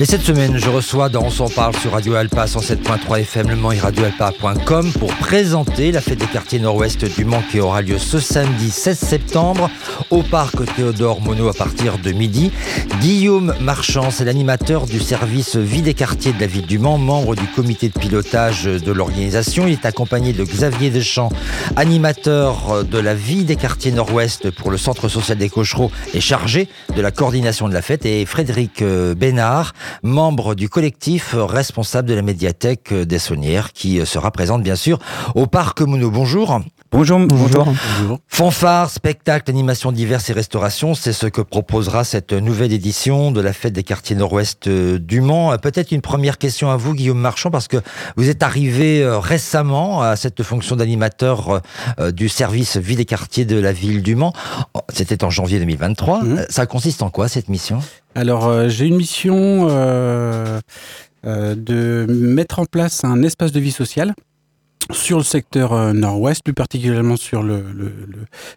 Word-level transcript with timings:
Et 0.00 0.06
cette 0.06 0.22
semaine, 0.22 0.58
je 0.58 0.68
reçois 0.68 1.08
dans 1.08 1.22
On 1.22 1.30
s'en 1.30 1.48
parle 1.48 1.76
sur 1.76 1.92
Radio 1.92 2.16
Alpa 2.16 2.46
107.3 2.46 3.20
FM 3.20 3.50
Le 3.50 3.56
Mans 3.56 3.70
et 3.70 3.78
radioalpa.com 3.78 4.92
pour 4.98 5.14
présenter 5.14 5.92
la 5.92 6.00
fête 6.00 6.18
des 6.18 6.26
quartiers 6.26 6.58
nord-ouest 6.58 7.04
du 7.04 7.24
Mans 7.24 7.42
qui 7.48 7.60
aura 7.60 7.80
lieu 7.80 7.98
ce 7.98 8.18
samedi 8.18 8.70
16 8.72 8.98
septembre 8.98 9.70
au 10.10 10.24
parc 10.24 10.56
Théodore 10.74 11.20
Monod 11.20 11.48
à 11.48 11.56
partir 11.56 11.98
de 11.98 12.10
midi. 12.10 12.50
Guillaume 13.00 13.54
Marchand, 13.60 14.10
c'est 14.10 14.24
l'animateur 14.24 14.86
du 14.86 14.98
service 14.98 15.54
vie 15.56 15.82
des 15.82 15.94
quartiers 15.94 16.32
de 16.32 16.40
la 16.40 16.48
ville 16.48 16.66
du 16.66 16.80
Mans, 16.80 16.98
membre 16.98 17.36
du 17.36 17.46
comité 17.46 17.88
de 17.88 17.98
pilotage 17.98 18.64
de 18.64 18.92
l'organisation. 18.92 19.68
Il 19.68 19.74
est 19.74 19.86
accompagné 19.86 20.32
de 20.32 20.42
Xavier 20.42 20.90
Deschamps, 20.90 21.30
animateur 21.76 22.84
de 22.84 22.98
la 22.98 23.14
vie 23.14 23.44
des 23.44 23.56
quartiers 23.56 23.92
nord-ouest 23.92 24.50
pour 24.50 24.72
le 24.72 24.76
centre 24.76 25.08
social 25.08 25.38
des 25.38 25.48
Cochereaux 25.48 25.92
et 26.14 26.20
chargé 26.20 26.68
de 26.96 27.00
la 27.00 27.12
coordination 27.12 27.68
de 27.68 27.74
la 27.74 27.82
fête 27.82 28.04
et 28.06 28.26
Frédéric 28.26 28.82
euh, 28.82 29.14
Bénard, 29.14 29.72
membre 30.02 30.54
du 30.54 30.68
collectif 30.68 31.34
responsable 31.38 32.08
de 32.08 32.14
la 32.14 32.22
médiathèque 32.22 32.92
des 32.92 33.18
Saunières, 33.18 33.72
qui 33.72 34.04
sera 34.06 34.30
présente 34.30 34.62
bien 34.62 34.76
sûr 34.76 34.98
au 35.34 35.46
Parc 35.46 35.80
Mouno. 35.80 36.10
Bonjour. 36.10 36.60
Bonjour, 36.94 37.18
bonjour. 37.26 37.74
Fanfare, 38.28 38.88
spectacle, 38.88 39.50
animation 39.50 39.90
diverses 39.90 40.30
et 40.30 40.32
restauration, 40.32 40.94
c'est 40.94 41.12
ce 41.12 41.26
que 41.26 41.40
proposera 41.40 42.04
cette 42.04 42.32
nouvelle 42.32 42.72
édition 42.72 43.32
de 43.32 43.40
la 43.40 43.52
fête 43.52 43.72
des 43.72 43.82
quartiers 43.82 44.14
nord-ouest 44.14 44.68
du 44.68 45.20
Mans. 45.20 45.58
Peut-être 45.58 45.90
une 45.90 46.02
première 46.02 46.38
question 46.38 46.70
à 46.70 46.76
vous, 46.76 46.94
Guillaume 46.94 47.18
Marchand, 47.18 47.50
parce 47.50 47.66
que 47.66 47.78
vous 48.14 48.28
êtes 48.28 48.44
arrivé 48.44 49.02
euh, 49.02 49.18
récemment 49.18 50.02
à 50.02 50.14
cette 50.14 50.44
fonction 50.44 50.76
d'animateur 50.76 51.62
euh, 51.98 52.12
du 52.12 52.28
service 52.28 52.76
vie 52.76 52.94
des 52.94 53.04
quartiers 53.04 53.44
de 53.44 53.58
la 53.58 53.72
ville 53.72 54.00
du 54.00 54.14
Mans. 54.14 54.32
C'était 54.92 55.24
en 55.24 55.30
janvier 55.30 55.58
2023. 55.58 56.22
Mmh. 56.22 56.46
Ça 56.48 56.66
consiste 56.66 57.02
en 57.02 57.10
quoi 57.10 57.26
cette 57.26 57.48
mission? 57.48 57.80
Alors, 58.14 58.46
euh, 58.46 58.68
j'ai 58.68 58.86
une 58.86 58.96
mission 58.96 59.66
euh, 59.68 60.60
euh, 61.26 61.54
de 61.56 62.06
mettre 62.08 62.60
en 62.60 62.64
place 62.64 63.02
un 63.02 63.22
espace 63.22 63.50
de 63.50 63.58
vie 63.58 63.72
sociale 63.72 64.14
sur 64.92 65.18
le 65.18 65.24
secteur 65.24 65.72
euh, 65.72 65.92
nord-ouest, 65.92 66.42
plus 66.42 66.54
particulièrement 66.54 67.16
sur 67.16 67.42
le, 67.42 67.62
le, 67.72 67.92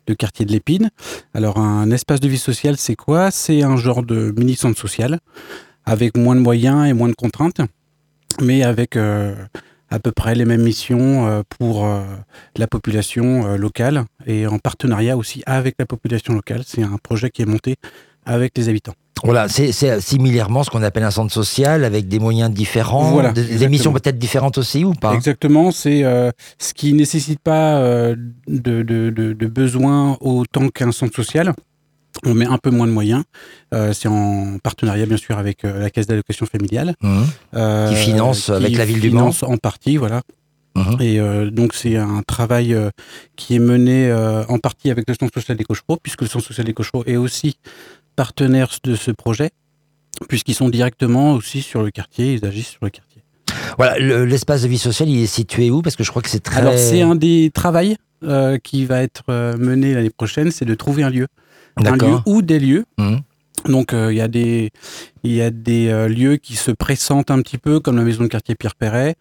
le, 0.08 0.16
quartier 0.16 0.46
de 0.46 0.52
l'Épine. 0.52 0.90
Alors 1.34 1.58
un 1.58 1.90
espace 1.92 2.20
de 2.20 2.28
vie 2.28 2.38
sociale, 2.38 2.78
c'est 2.78 2.96
quoi? 2.96 3.32
C'est 3.32 3.64
un 3.64 3.78
genre 3.78 4.04
de 4.04 4.34
mini-centre 4.38 4.80
social, 4.80 5.20
avec 5.86 6.18
moins 6.18 6.36
de 6.36 6.42
moyens 6.42 6.88
et 6.88 6.94
moins 6.94 7.10
de 7.10 7.16
contraintes, 7.16 7.62
mais 8.42 8.64
avec 8.64 8.96
euh, 8.96 9.36
à 9.90 10.00
peu 10.00 10.12
près 10.12 10.36
les 10.36 10.46
mêmes 10.46 10.64
missions 10.64 11.28
euh, 11.28 11.42
pour 11.58 11.88
la 12.56 12.68
population 12.68 13.56
locale 13.56 14.06
et 14.26 14.48
en 14.48 14.60
partenariat 14.60 15.18
aussi 15.18 15.44
avec 15.46 15.76
la 15.80 15.86
population 15.86 16.34
locale. 16.34 16.64
C'est 16.66 16.84
un 16.84 16.98
projet 17.02 17.30
qui 17.30 17.42
est 17.42 17.46
monté 17.46 17.76
avec 18.26 18.58
les 18.58 18.68
habitants. 18.68 18.96
Voilà, 19.24 19.48
c'est 19.50 19.72
similairement 20.02 20.64
ce 20.64 20.70
qu'on 20.70 20.84
appelle 20.84 21.04
un 21.04 21.12
centre 21.12 21.34
social 21.34 21.84
avec 21.84 22.08
des 22.08 22.20
moyens 22.20 22.52
différents, 22.52 23.12
Voilà, 23.12 23.32
des, 23.32 23.68
missions 23.68 23.94
peut-être 23.94 24.18
différentes 24.18 24.58
aussi 24.58 24.84
ou 24.84 24.94
pas? 24.94 25.14
Exactement, 25.14 25.72
c'est 25.72 26.04
euh, 26.04 26.32
ce 26.60 26.74
qui 26.74 26.94
nécessite 26.94 27.40
pas 27.40 27.78
euh, 27.78 28.16
de, 28.48 28.84
de, 28.84 29.10
de, 29.10 29.34
de 29.34 29.48
besoins 29.48 30.18
autant 30.22 30.70
qu'un 30.70 30.92
centre 30.92 31.16
social. 31.16 31.54
On 32.26 32.34
met 32.34 32.48
un 32.48 32.58
peu 32.58 32.72
moins 32.72 32.88
de 32.88 32.92
moyens. 32.92 33.24
Euh, 33.74 33.94
c'est 33.94 34.08
en 34.08 34.58
partenariat 34.64 35.06
bien 35.06 35.18
sûr 35.18 35.38
avec 35.38 35.64
euh, 35.64 35.80
la 35.80 35.90
caisse 35.92 36.08
d'allocation 36.08 36.46
familiale. 36.48 36.96
Mmh. 37.02 37.22
euh, 37.56 37.90
Qui 37.90 37.96
finance 37.96 38.46
qui 38.46 38.52
avec 38.52 38.76
la 38.76 38.86
ville 38.86 39.02
du 39.02 39.12
Mans. 39.12 39.32
finance 39.32 39.44
en 39.44 39.58
partie, 39.58 39.98
voilà. 39.98 40.22
Mmh. 40.76 41.02
Et 41.02 41.20
euh, 41.20 41.50
donc 41.50 41.74
c'est 41.74 41.96
un 41.98 42.22
travail 42.26 42.74
euh, 42.74 42.90
qui 43.36 43.56
est 43.56 43.60
mené 43.60 44.10
euh, 44.10 44.44
en 44.48 44.60
partie 44.60 44.92
avec 44.92 45.06
le 45.08 45.16
Centre 45.20 45.34
social 45.34 45.58
des 45.58 45.64
Cochereaux, 45.64 45.98
puisque 46.02 46.22
le 46.22 46.28
Centre 46.28 46.46
social 46.46 46.66
des 46.66 46.74
Cochereaux 46.74 47.04
est 47.06 47.18
aussi 47.18 47.58
partenaire 48.18 48.70
de 48.84 48.96
ce 48.96 49.12
projet, 49.12 49.52
puisqu'ils 50.28 50.56
sont 50.56 50.70
directement 50.70 51.34
aussi 51.38 51.62
sur 51.62 51.82
le 51.82 51.92
quartier, 51.92 52.34
ils 52.34 52.44
agissent 52.46 52.74
sur 52.78 52.84
le 52.84 52.90
quartier. 52.90 53.22
Voilà, 53.78 53.98
le- 54.00 54.26
l'espace 54.26 54.64
de 54.64 54.68
vie 54.68 54.78
sociale, 54.90 55.08
il 55.08 55.22
est 55.24 55.34
situé 55.40 55.70
où? 55.72 55.82
Parce 55.82 55.96
que 55.96 56.04
je 56.04 56.10
crois 56.10 56.22
que 56.22 56.30
c'est 56.30 56.44
très... 56.50 56.60
Alors 56.60 56.78
c'est 56.78 57.02
un 57.02 57.16
des 57.16 57.52
travails 57.54 57.96
euh, 58.24 58.58
qui 58.58 58.86
va 58.86 59.02
être 59.04 59.24
euh, 59.30 59.56
mené 59.58 59.94
l'année 59.94 60.10
prochaine, 60.10 60.50
c'est 60.52 60.66
de 60.66 60.76
trouver 60.76 61.04
un 61.04 61.12
lieu, 61.18 61.28
un 61.78 61.96
lieu 61.96 62.18
ou 62.26 62.42
des 62.42 62.60
lieux. 62.60 62.86
Mmh. 62.98 63.18
Donc 63.66 63.94
euh, 63.94 64.12
il 64.14 64.18
y 64.18 64.22
a 64.22 64.28
des 64.28 64.72
y 65.24 65.42
a 65.42 65.52
des 65.52 65.88
euh, 65.88 66.08
lieux 66.08 66.38
qui 66.38 66.56
se 66.56 66.72
pressentent 66.72 67.32
un 67.32 67.42
petit 67.42 67.60
peu 67.60 67.80
comme 67.80 67.98
la 67.98 68.04
maison 68.04 68.24
de 68.24 68.28
quartier 68.28 68.56
Pierre 68.56 68.76
Perret. 68.76 69.16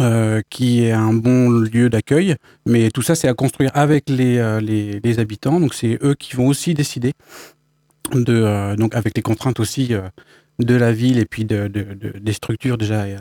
euh, 0.00 0.42
qui 0.50 0.84
est 0.84 0.92
un 0.92 1.12
bon 1.12 1.50
lieu 1.50 1.88
d'accueil, 1.88 2.36
mais 2.66 2.90
tout 2.90 3.02
ça 3.02 3.14
c'est 3.14 3.28
à 3.28 3.34
construire 3.34 3.70
avec 3.74 4.08
les, 4.08 4.60
les, 4.60 5.00
les 5.02 5.18
habitants, 5.18 5.60
donc 5.60 5.74
c'est 5.74 5.98
eux 6.02 6.14
qui 6.14 6.34
vont 6.36 6.48
aussi 6.48 6.74
décider 6.74 7.12
de 8.12 8.34
euh, 8.34 8.76
donc 8.76 8.94
avec 8.94 9.16
les 9.16 9.22
contraintes 9.22 9.60
aussi 9.60 9.94
euh, 9.94 10.02
de 10.58 10.74
la 10.74 10.92
ville 10.92 11.18
et 11.18 11.24
puis 11.24 11.44
de, 11.44 11.68
de- 11.68 11.82
de- 11.94 12.18
des 12.18 12.32
structures 12.32 12.76
déjà 12.78 13.02
euh, 13.02 13.18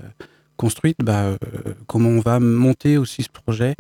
construites, 0.57 0.97
bah, 1.03 1.35
comment 1.87 2.09
on 2.09 2.19
va 2.19 2.39
monter 2.39 2.97
aussi 2.97 3.23
ce 3.23 3.29
projet 3.29 3.75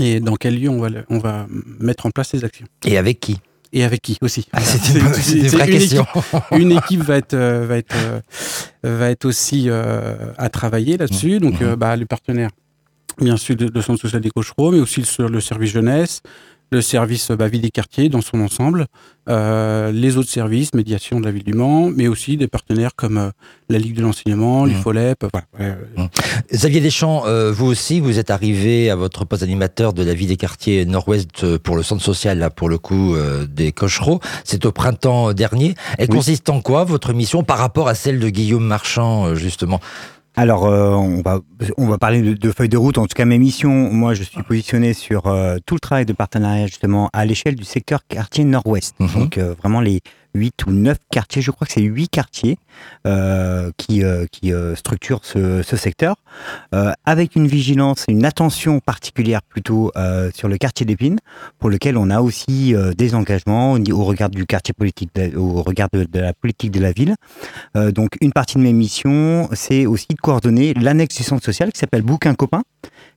et 0.00 0.20
dans 0.20 0.36
quel 0.36 0.58
lieu 0.58 0.68
on 0.68 0.80
va 0.80 0.88
on 1.10 1.18
va 1.18 1.46
mettre 1.78 2.06
en 2.06 2.10
place 2.10 2.30
ces 2.30 2.44
actions 2.44 2.66
Et 2.84 2.96
avec 2.98 3.20
qui? 3.20 3.38
Et 3.74 3.84
avec 3.84 4.02
qui 4.02 4.18
aussi. 4.20 4.48
Ah. 4.52 4.60
C'est 4.60 4.94
une, 4.98 5.14
c'est 5.14 5.48
vraie 5.56 5.66
une 5.66 5.78
question. 5.78 6.06
une 6.52 6.72
équipe 6.72 7.00
va 7.02 7.16
être 7.18 7.36
va 7.36 7.76
être 7.78 7.94
va 8.82 9.10
être 9.10 9.24
aussi 9.24 9.66
euh, 9.68 10.32
à 10.38 10.48
travailler 10.48 10.96
là-dessus. 10.96 11.38
Donc 11.40 11.60
Mhm. 11.60 11.66
euh, 11.68 11.76
bah, 11.76 11.94
les 11.96 12.04
partenaires, 12.04 12.50
bien 13.18 13.36
sûr, 13.36 13.56
de, 13.56 13.66
de 13.68 13.80
Centre 13.80 14.00
social 14.00 14.20
des 14.20 14.30
Cochereaux, 14.30 14.72
mais 14.72 14.80
aussi 14.80 15.02
le, 15.18 15.28
le 15.28 15.40
service 15.40 15.70
jeunesse, 15.70 16.20
le 16.72 16.80
service 16.82 17.30
euh, 17.30 17.36
bah, 17.36 17.48
vie 17.48 17.60
des 17.60 17.70
quartiers 17.70 18.08
dans 18.08 18.20
son 18.22 18.40
ensemble, 18.40 18.86
euh, 19.28 19.92
les 19.92 20.16
autres 20.16 20.30
services, 20.30 20.74
médiation 20.74 21.20
de 21.20 21.24
la 21.26 21.30
ville 21.30 21.44
du 21.44 21.52
Mans, 21.52 21.90
mais 21.94 22.08
aussi 22.08 22.36
des 22.36 22.48
partenaires 22.48 22.90
comme 22.96 23.18
euh, 23.18 23.30
la 23.68 23.78
Ligue 23.78 23.94
de 23.94 24.02
l'enseignement, 24.02 24.64
Mhm. 24.64 24.68
l'IFOLEP. 24.70 25.24
Voilà. 25.32 25.46
Euh, 25.60 26.06
Xavier 26.52 26.80
Deschamps, 26.80 27.24
euh, 27.26 27.52
vous 27.52 27.66
aussi, 27.66 28.00
vous 28.00 28.18
êtes 28.18 28.30
arrivé 28.30 28.90
à 28.90 28.96
votre 28.96 29.24
poste 29.24 29.42
d'animateur 29.42 29.92
de 29.92 30.02
la 30.02 30.14
vie 30.14 30.26
des 30.26 30.36
quartiers 30.36 30.84
nord-ouest 30.86 31.56
pour 31.58 31.76
le 31.76 31.82
centre 31.82 32.02
social, 32.02 32.38
là, 32.38 32.50
pour 32.50 32.68
le 32.68 32.78
coup, 32.78 33.14
des 33.48 33.72
Cochereaux. 33.72 34.20
C'est 34.44 34.66
au 34.66 34.72
printemps 34.72 35.32
dernier. 35.32 35.74
Elle 35.98 36.08
Oui. 36.10 36.16
consiste 36.16 36.48
en 36.48 36.60
quoi, 36.60 36.84
votre 36.84 37.12
mission, 37.12 37.42
par 37.44 37.58
rapport 37.58 37.88
à 37.88 37.94
celle 37.94 38.18
de 38.18 38.28
Guillaume 38.28 38.64
Marchand, 38.66 39.34
justement? 39.34 39.80
Alors, 40.34 40.66
euh, 40.66 40.92
on, 40.92 41.20
va, 41.20 41.40
on 41.76 41.86
va 41.86 41.98
parler 41.98 42.22
de, 42.22 42.32
de 42.32 42.50
feuilles 42.52 42.68
de 42.68 42.78
route. 42.78 42.96
En 42.96 43.06
tout 43.06 43.14
cas, 43.14 43.24
mes 43.26 43.38
missions, 43.38 43.92
moi, 43.92 44.14
je 44.14 44.22
suis 44.22 44.42
positionné 44.42 44.94
sur 44.94 45.26
euh, 45.26 45.58
tout 45.66 45.74
le 45.74 45.80
travail 45.80 46.06
de 46.06 46.12
partenariat, 46.14 46.66
justement, 46.66 47.10
à 47.12 47.26
l'échelle 47.26 47.54
du 47.54 47.64
secteur 47.64 48.06
quartier 48.06 48.44
nord-ouest. 48.44 48.94
Mhm. 48.98 49.08
Donc, 49.14 49.38
euh, 49.38 49.54
vraiment 49.58 49.80
les 49.80 50.00
huit 50.34 50.66
ou 50.66 50.70
neuf 50.70 50.98
quartiers, 51.10 51.42
je 51.42 51.50
crois 51.50 51.66
que 51.66 51.72
c'est 51.72 51.82
huit 51.82 52.08
quartiers 52.08 52.58
euh, 53.06 53.70
qui, 53.76 54.02
euh, 54.02 54.26
qui 54.30 54.52
euh, 54.52 54.74
structurent 54.74 55.24
ce, 55.24 55.62
ce 55.62 55.76
secteur, 55.76 56.16
euh, 56.74 56.92
avec 57.04 57.36
une 57.36 57.46
vigilance 57.46 58.04
une 58.08 58.24
attention 58.24 58.80
particulière 58.80 59.42
plutôt 59.42 59.92
euh, 59.96 60.30
sur 60.34 60.48
le 60.48 60.56
quartier 60.58 60.86
d'Épine, 60.86 61.18
pour 61.58 61.70
lequel 61.70 61.96
on 61.96 62.10
a 62.10 62.20
aussi 62.20 62.74
euh, 62.74 62.92
des 62.92 63.14
engagements 63.14 63.72
au, 63.72 64.04
regard 64.04 64.30
du 64.30 64.46
quartier 64.46 64.74
politique, 64.74 65.10
au 65.36 65.62
regard 65.62 65.88
de, 65.92 66.04
de 66.04 66.20
la 66.20 66.32
politique 66.32 66.70
de 66.70 66.80
la 66.80 66.92
ville. 66.92 67.14
Donc, 67.74 68.16
une 68.20 68.32
partie 68.32 68.56
de 68.56 68.62
mes 68.62 68.72
missions, 68.72 69.48
c'est 69.52 69.86
aussi 69.86 70.08
de 70.10 70.20
coordonner 70.20 70.74
l'annexe 70.74 71.16
du 71.16 71.22
centre 71.22 71.44
social 71.44 71.72
qui 71.72 71.78
s'appelle 71.78 72.02
Bouquin 72.02 72.34
Copain, 72.34 72.62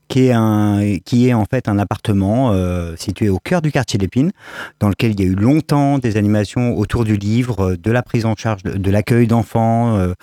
qui 0.08 0.28
est, 0.28 0.32
un, 0.34 0.98
qui 1.04 1.28
est 1.30 1.34
en 1.34 1.46
fait 1.46 1.68
un 1.68 1.80
appartement 1.80 2.52
euh, 2.52 2.96
situé 2.98 3.28
au 3.30 3.40
cœur 3.40 3.62
du 3.62 3.72
quartier 3.72 3.98
d'Épine, 3.98 4.32
dans 4.80 4.90
lequel 4.90 5.12
il 5.12 5.20
y 5.20 5.24
a 5.24 5.28
eu 5.28 5.36
longtemps 5.36 5.98
des 5.98 6.16
animations 6.18 6.78
autour 6.78 7.04
du 7.06 7.18
livre, 7.18 7.72
euh, 7.72 7.78
de 7.78 7.92
la 7.92 8.04
prise 8.04 8.26
en 8.26 8.36
charge, 8.36 8.64
de, 8.64 8.78
de 8.78 8.92
l'accueil 8.92 9.28
d'enfants. 9.28 9.98
euh, 9.98 10.14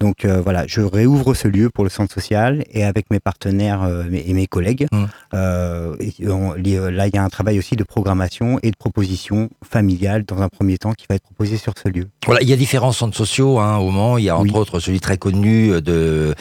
donc 0.00 0.24
euh, 0.24 0.40
voilà, 0.40 0.64
je 0.66 0.80
réouvre 0.80 1.34
ce 1.34 1.46
lieu 1.48 1.70
pour 1.70 1.84
le 1.84 1.90
centre 1.90 2.12
social 2.12 2.64
et 2.72 2.84
avec 2.84 3.10
mes 3.10 3.20
partenaires 3.20 3.88
et 4.12 4.32
mes 4.32 4.46
collègues. 4.46 4.86
Mmh. 4.92 5.04
et 6.00 6.28
on- 6.28 6.52
les- 6.54 6.90
là, 6.90 7.06
il 7.06 7.14
y 7.14 7.18
a 7.18 7.22
un 7.24 7.28
travail 7.28 7.58
aussi 7.58 7.76
de 7.76 7.84
programmation 7.84 8.58
et 8.62 8.70
de 8.70 8.76
proposition 8.76 9.48
familiale 9.68 10.24
dans 10.24 10.40
un 10.42 10.48
premier 10.48 10.78
temps 10.78 10.92
qui 10.92 11.06
va 11.08 11.14
être 11.16 11.22
proposé 11.22 11.56
sur 11.56 11.74
ce 11.82 11.88
lieu. 11.88 12.06
Voilà, 12.26 12.42
il 12.42 12.48
y 12.48 12.52
a 12.52 12.56
différents 12.56 12.92
centres 12.92 13.16
sociaux 13.16 13.58
hein, 13.58 13.76
au 13.78 13.90
Mans. 13.90 14.18
Il 14.18 14.24
y 14.24 14.28
a 14.30 14.36
entre 14.36 14.44
Oui. 14.44 14.52
autres 14.60 14.80
celui 14.80 15.00
très 15.00 15.16
connu 15.18 15.80
de 15.80 16.34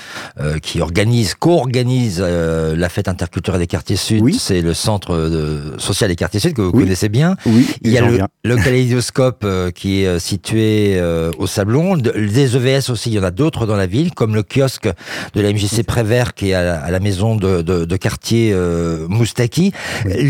qui 0.61 0.81
organise, 0.81 1.35
co-organise 1.35 2.21
euh, 2.25 2.75
la 2.87 2.89
fête 2.89 3.09
interculturelle 3.09 3.59
des 3.59 3.67
quartiers 3.67 3.97
sud. 3.97 4.21
Oui. 4.21 4.37
C'est 4.39 4.61
le 4.61 4.73
centre 4.73 5.13
euh, 5.13 5.77
social 5.77 6.09
des 6.09 6.15
quartiers 6.15 6.39
sud 6.39 6.53
que 6.53 6.61
vous 6.61 6.71
Oui. 6.73 6.83
connaissez 6.85 7.09
bien. 7.09 7.35
Oui, 7.45 7.67
Il 7.81 7.91
y 7.91 7.97
a 7.97 8.01
le, 8.01 8.19
le 8.45 8.55
kaléidoscope 8.55 9.41
euh, 9.43 9.71
qui 9.71 10.03
est 10.03 10.07
euh, 10.07 10.19
situé 10.19 10.93
euh, 10.95 11.31
au 11.37 11.47
Sablon. 11.47 11.97
De- 11.97 12.11
des 12.11 12.55
EVS 12.55 12.89
aussi, 12.89 13.09
il 13.09 13.15
y 13.15 13.19
en 13.19 13.23
a 13.23 13.31
d'autres 13.31 13.65
dans 13.65 13.75
la 13.75 13.87
ville, 13.87 14.13
comme 14.13 14.35
le 14.35 14.43
kiosque 14.43 14.87
de 15.33 15.41
la 15.41 15.51
MJC 15.51 15.83
Prévert 15.85 16.33
qui 16.33 16.51
est 16.51 16.53
à 16.53 16.63
la, 16.63 16.79
à 16.79 16.89
la 16.91 16.99
maison 17.01 17.35
de, 17.35 17.61
de, 17.61 17.83
de 17.83 17.95
quartier 17.97 18.51
euh, 18.53 19.05
Moustaki. 19.09 19.73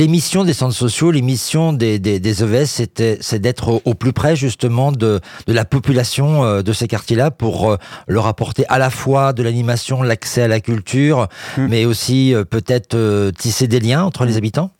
Missions 0.07 0.43
des 0.45 0.53
centres 0.53 0.73
sociaux, 0.75 1.11
les 1.11 1.21
missions 1.21 1.73
des, 1.73 1.99
des, 1.99 2.19
des 2.19 2.41
EVS, 2.43 2.65
c'était, 2.65 3.17
c'est 3.21 3.39
d'être 3.39 3.67
au, 3.69 3.81
au 3.85 3.93
plus 3.93 4.13
près 4.13 4.35
justement 4.35 4.91
de, 4.91 5.19
de 5.45 5.53
la 5.53 5.65
population 5.65 6.61
de 6.63 6.73
ces 6.73 6.87
quartiers-là 6.87 7.29
pour 7.29 7.77
leur 8.07 8.25
apporter 8.25 8.65
à 8.69 8.79
la 8.79 8.89
fois 8.89 9.33
de 9.33 9.43
l'animation, 9.43 10.01
l'accès 10.01 10.41
à 10.43 10.47
la 10.47 10.59
culture, 10.59 11.27
Hmm. 11.57 11.67
mais 11.69 11.85
aussi 11.85 12.33
peut-être 12.49 13.31
tisser 13.31 13.67
des 13.67 13.79
liens 13.79 14.03
entre 14.03 14.25
les 14.25 14.37
habitants? 14.37 14.71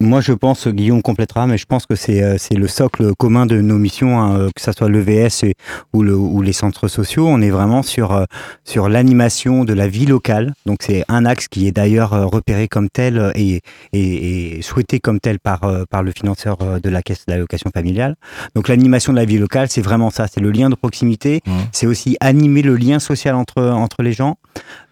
Moi, 0.00 0.20
je 0.20 0.32
pense, 0.32 0.68
Guillaume 0.68 1.02
complétera, 1.02 1.46
mais 1.46 1.58
je 1.58 1.66
pense 1.66 1.86
que 1.86 1.96
c'est 1.96 2.38
c'est 2.38 2.54
le 2.54 2.68
socle 2.68 3.14
commun 3.16 3.46
de 3.46 3.60
nos 3.60 3.78
missions, 3.78 4.20
hein, 4.20 4.48
que 4.54 4.62
ce 4.62 4.72
soit 4.72 4.88
l'EVS 4.88 5.52
ou, 5.92 6.02
le, 6.02 6.14
ou 6.14 6.42
les 6.42 6.52
centres 6.52 6.88
sociaux. 6.88 7.26
On 7.26 7.40
est 7.40 7.50
vraiment 7.50 7.82
sur, 7.82 8.24
sur 8.64 8.88
l'animation 8.88 9.64
de 9.64 9.72
la 9.72 9.88
vie 9.88 10.06
locale. 10.06 10.54
Donc, 10.66 10.78
c'est 10.82 11.04
un 11.08 11.24
axe 11.24 11.48
qui 11.48 11.66
est 11.66 11.72
d'ailleurs 11.72 12.10
repéré 12.30 12.68
comme 12.68 12.88
tel 12.88 13.32
et, 13.34 13.60
et, 13.92 14.56
et, 14.58 14.62
souhaité 14.62 15.00
comme 15.00 15.20
tel 15.20 15.38
par, 15.40 15.60
par 15.90 16.02
le 16.02 16.12
financeur 16.12 16.58
de 16.80 16.88
la 16.88 17.02
caisse 17.02 17.26
d'allocation 17.26 17.70
familiale. 17.72 18.16
Donc, 18.54 18.68
l'animation 18.68 19.12
de 19.12 19.18
la 19.18 19.24
vie 19.24 19.38
locale, 19.38 19.68
c'est 19.70 19.82
vraiment 19.82 20.10
ça. 20.10 20.26
C'est 20.26 20.40
le 20.40 20.50
lien 20.50 20.70
de 20.70 20.74
proximité. 20.74 21.40
Mmh. 21.46 21.52
C'est 21.72 21.86
aussi 21.86 22.16
animer 22.20 22.62
le 22.62 22.76
lien 22.76 22.98
social 22.98 23.34
entre, 23.34 23.62
entre 23.62 24.02
les 24.02 24.12
gens. 24.12 24.36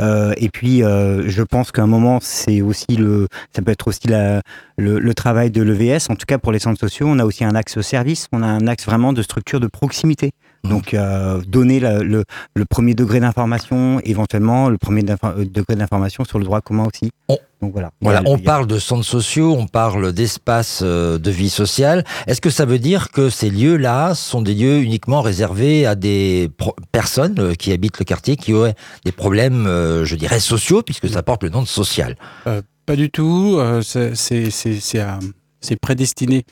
Euh, 0.01 0.33
et 0.37 0.49
puis, 0.49 0.83
euh, 0.83 1.29
je 1.29 1.43
pense 1.43 1.73
qu'à 1.73 1.83
un 1.83 1.87
moment, 1.87 2.19
c'est 2.21 2.61
aussi 2.61 2.97
le, 2.97 3.29
ça 3.55 3.63
peut 3.63 3.73
être 3.73 3.89
aussi 3.89 4.09
la, 4.09 4.43
le, 4.77 4.99
le, 4.99 5.15
travail 5.15 5.51
de 5.51 5.63
l'EVS. 5.63 6.11
En 6.11 6.17
tout 6.17 6.27
cas, 6.27 6.39
pour 6.39 6.53
les 6.53 6.59
centres 6.59 6.81
sociaux, 6.81 7.07
on 7.09 7.19
a 7.19 7.25
aussi 7.25 7.45
un 7.45 7.55
axe 7.55 7.81
service. 7.81 8.29
On 8.33 8.43
a 8.43 8.47
un 8.47 8.67
axe 8.67 8.87
vraiment 8.87 9.13
de 9.13 9.23
structure 9.23 9.61
de 9.61 9.67
proximité. 9.67 10.33
Mmh. 10.65 10.69
Donc, 10.69 10.95
euh, 10.95 11.41
donner 11.47 11.81
la, 11.81 11.99
le, 12.03 12.25
le, 12.55 12.65
premier 12.65 12.95
degré 12.95 13.21
d'information, 13.21 14.01
éventuellement 14.05 14.69
le 14.69 14.79
premier 14.79 15.03
degré 15.03 15.77
d'information 15.77 16.25
sur 16.25 16.39
le 16.39 16.45
droit 16.45 16.61
commun 16.61 16.87
aussi. 16.87 17.11
On, 17.29 17.37
Donc 17.63 17.73
voilà. 17.73 17.93
Voilà, 18.01 18.23
on 18.27 18.39
parle 18.39 18.67
de 18.67 18.79
centres 18.79 19.05
sociaux, 19.05 19.55
on 19.57 19.67
parle 19.67 20.13
d'espace 20.13 20.81
euh, 20.83 21.19
de 21.19 21.31
vie 21.31 21.49
sociale. 21.49 22.05
Est-ce 22.27 22.41
que 22.41 22.51
ça 22.51 22.65
veut 22.65 22.81
dire 22.81 23.11
que 23.11 23.31
ces 23.31 23.51
lieux-là 23.51 24.15
sont 24.15 24.43
des 24.43 24.55
lieux 24.55 24.81
uniquement 24.81 25.23
réservés 25.23 25.87
à 25.87 25.95
des 25.95 26.51
personnes 26.91 27.57
qui 27.57 27.73
habitent 27.73 27.99
le 28.01 28.05
quartier, 28.05 28.37
qui 28.37 28.53
auraient 28.53 28.75
des 29.05 29.13
problèmes, 29.13 29.65
je 30.05 30.15
dirais, 30.17 30.41
sociaux, 30.41 30.83
puisque 30.83 31.09
ça 31.09 31.23
porte 31.23 31.45
le 31.45 31.51
nom 31.51 31.63
de 31.63 31.69
social? 31.69 32.17
Euh, 32.47 32.61
Pas 32.85 32.97
du 32.97 33.11
tout. 33.11 33.61
c'est 33.83 35.77
prédestiné 35.81 36.45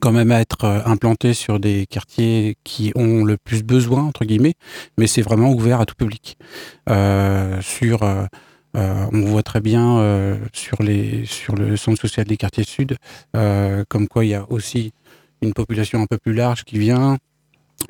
quand 0.00 0.12
même 0.12 0.30
à 0.32 0.40
être 0.40 0.64
euh, 0.64 0.80
implanté 0.84 1.34
sur 1.34 1.60
des 1.60 1.86
quartiers 1.86 2.56
qui 2.64 2.92
ont 2.94 3.24
le 3.24 3.36
plus 3.36 3.62
besoin, 3.62 4.02
entre 4.04 4.24
guillemets, 4.24 4.54
mais 4.98 5.06
c'est 5.06 5.22
vraiment 5.22 5.50
ouvert 5.50 5.80
à 5.80 5.86
tout 5.86 5.94
public. 5.94 6.36
Euh, 6.88 7.60
sur, 7.60 8.00
euh, 8.76 9.06
on 9.12 9.20
voit 9.22 9.42
très 9.42 9.60
bien 9.60 9.98
euh, 9.98 10.38
sur, 10.52 10.82
les, 10.82 11.26
sur 11.26 11.54
le 11.54 11.76
centre 11.76 12.00
social 12.00 12.26
des 12.26 12.36
quartiers 12.36 12.64
sud, 12.64 12.96
euh, 13.36 13.84
comme 13.88 14.08
quoi 14.08 14.24
il 14.24 14.28
y 14.28 14.34
a 14.34 14.46
aussi 14.50 14.92
une 15.42 15.52
population 15.52 16.00
un 16.00 16.06
peu 16.06 16.18
plus 16.18 16.32
large 16.32 16.64
qui 16.64 16.78
vient 16.78 17.18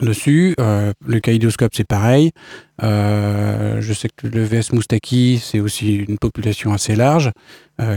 dessus. 0.00 0.54
le 0.58 1.20
kaléidoscope, 1.20 1.72
c'est 1.74 1.86
pareil. 1.86 2.30
je 2.80 3.92
sais 3.92 4.08
que 4.14 4.26
le 4.26 4.44
VS 4.44 4.72
Moustaki, 4.72 5.40
c'est 5.42 5.60
aussi 5.60 5.96
une 5.96 6.18
population 6.18 6.72
assez 6.72 6.94
large, 6.94 7.30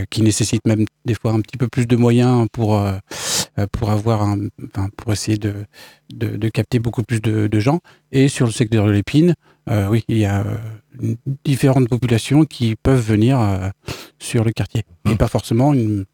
qui 0.09 0.21
nécessite 0.21 0.62
même 0.65 0.86
des 1.06 1.13
fois 1.13 1.31
un 1.31 1.42
petit 1.42 1.57
peu 1.57 1.68
plus 1.68 1.88
de 1.88 1.95
moyens 1.95 2.47
pour 2.51 2.80
euh, 3.57 3.68
pour 3.71 3.89
avoir 3.89 4.21
un, 4.21 4.47
enfin, 4.68 4.89
pour 4.97 5.13
essayer 5.13 5.38
de, 5.38 5.53
de, 6.13 6.36
de, 6.36 6.50
capter 6.50 6.80
beaucoup 6.80 7.03
plus 7.03 7.21
de, 7.21 7.47
de, 7.47 7.59
gens. 7.59 7.80
Et 8.12 8.27
sur 8.27 8.45
le 8.45 8.51
secteur 8.51 8.86
de 8.86 8.92
l'épine, 8.92 9.33
euh, 9.69 9.88
oui, 9.88 10.03
il 10.07 10.18
y 10.18 10.25
a 10.25 10.45
euh, 10.45 11.15
différentes 11.45 11.88
populations 11.88 12.45
qui 12.45 12.75
peuvent 12.75 13.01
venir 13.01 13.39
euh, 13.39 13.69
sur 14.19 14.44
le 14.44 14.51
quartier 14.51 14.83
et 15.06 15.13
mmh. 15.13 15.18
pas 15.18 15.27
forcément 15.27 15.74
une, 15.74 16.06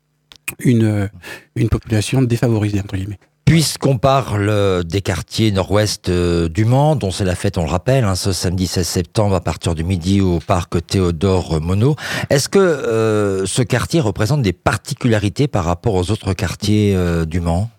une, 0.60 1.10
une 1.56 1.70
population 1.70 2.22
défavorisée 2.22 2.80
entre 2.80 2.96
guillemets. 2.96 3.20
Puisqu'on 3.52 3.98
parle 3.98 4.86
des 4.86 5.02
quartiers 5.02 5.52
nord-ouest 5.52 6.10
du 6.10 6.64
Mans, 6.64 6.96
dont 6.96 7.12
c'est 7.12 7.26
la 7.26 7.36
fête, 7.36 7.58
on 7.58 7.64
le 7.64 7.70
rappelle, 7.70 8.06
hein, 8.06 8.16
ce 8.16 8.32
samedi 8.32 8.66
16 8.66 8.88
septembre 8.88 9.36
à 9.36 9.42
partir 9.42 9.76
du 9.76 9.84
midi 9.84 10.22
au 10.22 10.40
parc 10.40 10.88
Théodore 10.88 11.60
Monod, 11.60 11.98
est-ce 12.30 12.48
que 12.48 12.60
euh, 12.60 13.46
ce 13.46 13.62
quartier 13.62 14.00
représente 14.00 14.42
des 14.42 14.54
particularités 14.54 15.50
par 15.50 15.66
rapport 15.66 15.96
aux 15.96 16.12
autres 16.12 16.32
quartiers 16.32 16.96
euh, 16.96 17.26
du 17.26 17.42
Mans? 17.42 17.70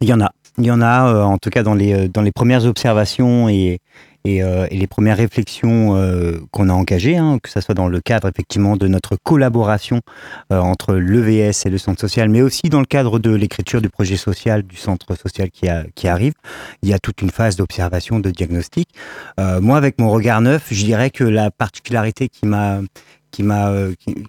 Il 0.00 0.08
y 0.08 0.14
en 0.14 0.20
a. 0.22 0.30
Il 0.56 0.64
y 0.64 0.70
en 0.70 0.80
a, 0.80 1.12
euh, 1.12 1.22
en 1.24 1.36
tout 1.36 1.50
cas 1.50 1.62
dans 1.62 1.74
les, 1.74 2.08
dans 2.08 2.22
les 2.22 2.32
premières 2.32 2.64
observations 2.64 3.50
et, 3.50 3.80
et, 4.24 4.42
euh, 4.42 4.66
et 4.70 4.76
les 4.76 4.86
premières 4.86 5.16
réflexions 5.16 5.96
euh, 5.96 6.38
qu'on 6.50 6.68
a 6.68 6.72
engagées, 6.72 7.16
hein, 7.16 7.38
que 7.42 7.50
ce 7.50 7.60
soit 7.60 7.74
dans 7.74 7.88
le 7.88 8.00
cadre 8.00 8.28
effectivement 8.28 8.76
de 8.76 8.86
notre 8.86 9.16
collaboration 9.16 10.00
euh, 10.52 10.58
entre 10.58 10.94
l'EVS 10.94 11.66
et 11.66 11.70
le 11.70 11.78
centre 11.78 12.00
social, 12.00 12.28
mais 12.28 12.42
aussi 12.42 12.62
dans 12.70 12.80
le 12.80 12.86
cadre 12.86 13.18
de 13.18 13.30
l'écriture 13.30 13.80
du 13.80 13.88
projet 13.88 14.16
social 14.16 14.62
du 14.62 14.76
centre 14.76 15.14
social 15.16 15.50
qui, 15.50 16.08
arrive, 16.08 16.34
il 16.82 16.88
y 16.88 16.92
a 16.92 16.98
toute 16.98 17.22
une 17.22 17.30
phase 17.30 17.56
d'observation, 17.56 18.20
de 18.20 18.30
diagnostic. 18.30 18.88
Euh, 19.40 19.60
moi, 19.60 19.76
avec 19.76 20.00
mon 20.00 20.10
regard 20.10 20.40
neuf, 20.40 20.68
je 20.70 20.84
dirais 20.84 21.10
que 21.10 21.24
la 21.24 21.50
particularité 21.50 22.28
qui 22.28 22.46
m'a 22.46 22.80
qui 23.30 23.42
m'a 23.42 23.72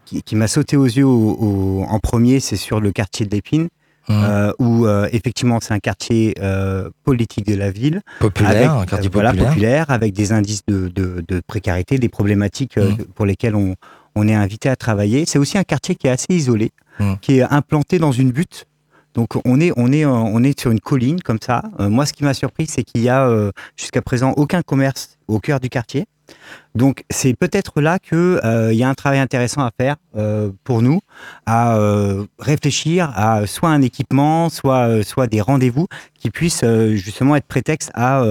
qui, 0.06 0.24
sauté 0.48 0.78
aux 0.78 0.86
yeux 0.86 1.06
en 1.06 2.00
premier, 2.00 2.40
c'est 2.40 2.56
sur 2.56 2.80
le 2.80 2.94
quartier 2.94 3.26
de 3.26 3.32
l'Épine. 3.32 3.68
Mmh. 4.10 4.12
Euh, 4.12 4.52
où 4.60 4.86
euh, 4.86 5.08
effectivement 5.14 5.60
c'est 5.62 5.74
un 5.74 5.80
quartier 5.80 6.36
euh, 6.42 6.90
politique 7.06 7.48
de 7.48 7.56
la 7.56 7.72
ville, 7.72 8.02
populaire, 8.20 8.74
avec, 8.74 8.82
un 8.82 8.86
quartier 8.86 9.10
voilà, 9.10 9.30
populaire. 9.30 9.50
populaire, 9.50 9.86
avec 9.92 10.14
des 10.14 10.34
indices 10.34 10.66
de, 10.68 10.90
de, 10.90 11.24
de 11.26 11.42
précarité, 11.48 11.98
des 11.98 12.10
problématiques 12.10 12.76
mmh. 12.76 13.06
pour 13.16 13.26
lesquelles 13.26 13.56
on, 13.56 13.76
on 14.16 14.28
est 14.28 14.36
invité 14.36 14.68
à 14.68 14.76
travailler. 14.76 15.24
C'est 15.26 15.40
aussi 15.40 15.58
un 15.58 15.64
quartier 15.64 15.96
qui 15.96 16.08
est 16.08 16.10
assez 16.10 16.34
isolé, 16.34 16.72
mmh. 17.00 17.14
qui 17.22 17.38
est 17.38 17.44
implanté 17.44 17.98
dans 17.98 18.12
une 18.12 18.32
butte. 18.32 18.66
Donc 19.14 19.38
on 19.46 19.62
est 19.62 19.72
on 19.78 19.94
est 19.94 20.06
on 20.06 20.44
est 20.44 20.60
sur 20.60 20.72
une 20.72 20.82
colline 20.82 21.22
comme 21.22 21.40
ça. 21.40 21.62
moi, 21.80 22.06
ce 22.06 22.12
qui 22.12 22.26
m'a 22.26 22.34
surpris, 22.34 22.66
c'est 22.68 22.84
qu'il 22.84 23.04
y 23.04 23.10
a 23.10 23.30
jusqu'à 23.78 24.02
présent 24.02 24.34
aucun 24.36 24.64
commerce 24.64 25.18
au 25.28 25.40
cœur 25.40 25.62
du 25.62 25.70
quartier. 25.70 26.08
Donc 26.76 27.04
c'est 27.10 27.36
peut-être 27.36 27.82
là 27.82 28.00
que 28.00 28.42
euh, 28.44 28.74
il 28.74 28.80
y 28.80 28.84
a 28.84 28.90
un 28.90 28.94
travail 28.96 29.20
intéressant 29.20 29.62
à 29.62 29.72
faire 29.78 29.96
euh, 30.16 30.50
pour 30.64 30.82
nous, 30.82 31.02
à 31.46 31.78
euh, 31.78 32.26
réfléchir 32.40 33.12
à 33.16 33.46
soit 33.46 33.70
un 33.70 33.82
équipement, 33.82 34.50
soit 34.50 35.28
des 35.30 35.42
rendez-vous 35.42 35.88
qui 36.18 36.32
puissent 36.32 36.66
justement 36.94 37.36
être 37.36 37.46
prétexte 37.46 37.92
à 37.94 38.24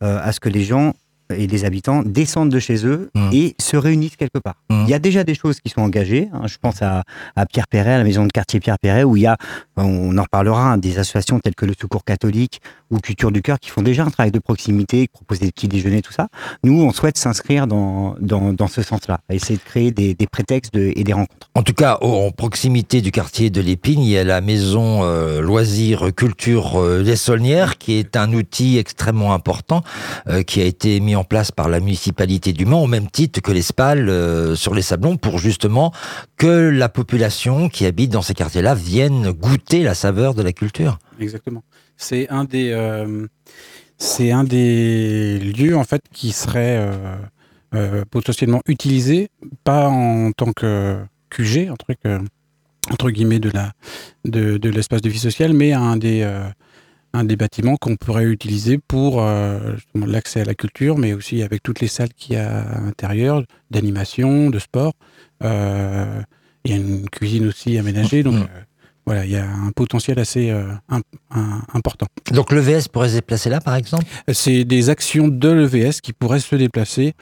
ce 0.00 0.40
que 0.40 0.48
les 0.48 0.64
gens 0.64 0.94
et 1.36 1.46
les 1.46 1.64
habitants 1.64 2.02
descendent 2.04 2.50
de 2.50 2.58
chez 2.58 2.86
eux 2.86 3.10
mmh. 3.14 3.30
et 3.32 3.54
se 3.60 3.76
réunissent 3.76 4.16
quelque 4.16 4.38
part. 4.38 4.56
Mmh. 4.70 4.82
Il 4.86 4.90
y 4.90 4.94
a 4.94 4.98
déjà 4.98 5.24
des 5.24 5.34
choses 5.34 5.60
qui 5.60 5.70
sont 5.70 5.82
engagées. 5.82 6.28
Hein. 6.32 6.46
Je 6.46 6.56
pense 6.60 6.82
à, 6.82 7.02
à, 7.36 7.46
Pierre 7.46 7.68
Perret, 7.68 7.94
à 7.94 7.98
la 7.98 8.04
maison 8.04 8.24
de 8.24 8.30
quartier 8.30 8.60
Pierre 8.60 8.78
Perret, 8.78 9.04
où 9.04 9.16
il 9.16 9.22
y 9.22 9.26
a, 9.26 9.36
on 9.76 10.16
en 10.16 10.22
reparlera, 10.22 10.72
hein, 10.72 10.78
des 10.78 10.98
associations 10.98 11.40
telles 11.40 11.54
que 11.54 11.66
le 11.66 11.74
Secours 11.78 12.04
catholique 12.04 12.60
ou 12.90 12.98
Culture 12.98 13.32
du 13.32 13.42
cœur 13.42 13.58
qui 13.58 13.70
font 13.70 13.82
déjà 13.82 14.04
un 14.04 14.10
travail 14.10 14.32
de 14.32 14.38
proximité, 14.38 15.02
qui 15.02 15.12
proposent 15.12 15.40
des 15.40 15.50
petits 15.50 15.68
déjeuners, 15.68 16.02
tout 16.02 16.12
ça. 16.12 16.28
Nous, 16.62 16.80
on 16.80 16.92
souhaite 16.92 17.18
s'inscrire 17.18 17.66
dans, 17.66 18.14
dans, 18.20 18.52
dans, 18.52 18.68
ce 18.68 18.82
sens-là, 18.82 19.20
essayer 19.30 19.56
de 19.56 19.64
créer 19.64 19.90
des, 19.90 20.14
des 20.14 20.26
prétextes 20.26 20.74
de, 20.74 20.92
et 20.94 21.04
des 21.04 21.12
rencontres. 21.12 21.48
En 21.54 21.62
tout 21.62 21.72
cas, 21.72 21.98
en 22.02 22.30
proximité 22.30 23.00
du 23.00 23.10
quartier 23.10 23.50
de 23.50 23.60
l'Épine, 23.60 24.00
il 24.00 24.08
y 24.08 24.18
a 24.18 24.24
la 24.24 24.40
maison 24.40 25.02
euh, 25.02 25.40
loisirs 25.40 26.12
culture 26.14 26.80
euh, 26.80 27.02
Les 27.02 27.16
Saulnières, 27.16 27.78
qui 27.78 27.94
est 27.94 28.16
un 28.16 28.32
outil 28.32 28.78
extrêmement 28.78 29.34
important, 29.34 29.82
euh, 30.28 30.42
qui 30.42 30.60
a 30.60 30.64
été 30.64 31.00
mis 31.00 31.16
en 31.16 31.21
place 31.24 31.50
par 31.50 31.68
la 31.68 31.80
municipalité 31.80 32.52
du 32.52 32.64
Mans, 32.64 32.82
au 32.82 32.86
même 32.86 33.10
titre 33.10 33.40
que 33.40 33.52
l'ESPAL 33.52 34.08
euh, 34.08 34.54
sur 34.54 34.74
les 34.74 34.82
Sablons, 34.82 35.16
pour 35.16 35.38
justement 35.38 35.92
que 36.36 36.68
la 36.68 36.88
population 36.88 37.68
qui 37.68 37.86
habite 37.86 38.10
dans 38.10 38.22
ces 38.22 38.34
quartiers-là 38.34 38.74
vienne 38.74 39.30
goûter 39.30 39.82
la 39.82 39.94
saveur 39.94 40.34
de 40.34 40.42
la 40.42 40.52
culture. 40.52 40.98
Exactement. 41.20 41.62
C'est 41.96 42.28
un 42.30 42.44
des, 42.44 42.72
euh, 42.72 43.26
c'est 43.96 44.32
un 44.32 44.44
des 44.44 45.38
lieux 45.38 45.76
en 45.76 45.84
fait 45.84 46.02
qui 46.12 46.32
serait 46.32 46.78
euh, 46.78 47.16
euh, 47.74 48.04
potentiellement 48.10 48.60
utilisé, 48.66 49.28
pas 49.62 49.88
en 49.88 50.32
tant 50.32 50.52
que 50.52 50.98
QG, 51.30 51.68
un 51.70 51.76
truc 51.76 52.00
entre 52.90 53.10
guillemets 53.10 53.38
de 53.38 53.50
la 53.50 53.72
de, 54.24 54.58
de 54.58 54.68
l'espace 54.68 55.00
de 55.00 55.08
vie 55.08 55.18
sociale, 55.18 55.52
mais 55.52 55.72
un 55.72 55.96
des 55.96 56.28
un 57.12 57.24
des 57.24 57.36
bâtiments 57.36 57.76
qu'on 57.76 57.96
pourrait 57.96 58.24
utiliser 58.24 58.78
pour 58.78 59.20
euh, 59.20 59.58
l'accès 59.94 60.40
à 60.40 60.44
la 60.44 60.54
culture, 60.54 60.98
mais 60.98 61.12
aussi 61.12 61.42
avec 61.42 61.62
toutes 61.62 61.80
les 61.80 61.88
salles 61.88 62.12
qu'il 62.16 62.34
y 62.34 62.38
a 62.38 62.60
à 62.62 62.80
l'intérieur, 62.80 63.42
d'animation, 63.70 64.50
de 64.50 64.58
sport. 64.58 64.94
Euh, 65.44 66.20
il 66.64 66.70
y 66.70 66.74
a 66.74 66.76
une 66.76 67.08
cuisine 67.10 67.46
aussi 67.48 67.76
aménagée, 67.78 68.22
donc 68.22 68.34
mmh. 68.34 68.42
euh, 68.42 68.60
voilà, 69.04 69.24
il 69.24 69.32
y 69.32 69.36
a 69.36 69.44
un 69.44 69.72
potentiel 69.72 70.18
assez 70.18 70.50
un, 70.50 71.00
un, 71.30 71.62
important. 71.74 72.06
Donc 72.30 72.52
l'EVS 72.52 72.88
pourrait 72.92 73.08
se 73.08 73.14
déplacer 73.16 73.50
là, 73.50 73.60
par 73.60 73.74
exemple? 73.74 74.04
C'est 74.32 74.64
des 74.64 74.90
actions 74.90 75.26
de 75.28 75.48
l'EVS 75.48 76.00
qui 76.00 76.12
pourraient 76.12 76.38
se 76.40 76.54
déplacer 76.54 77.14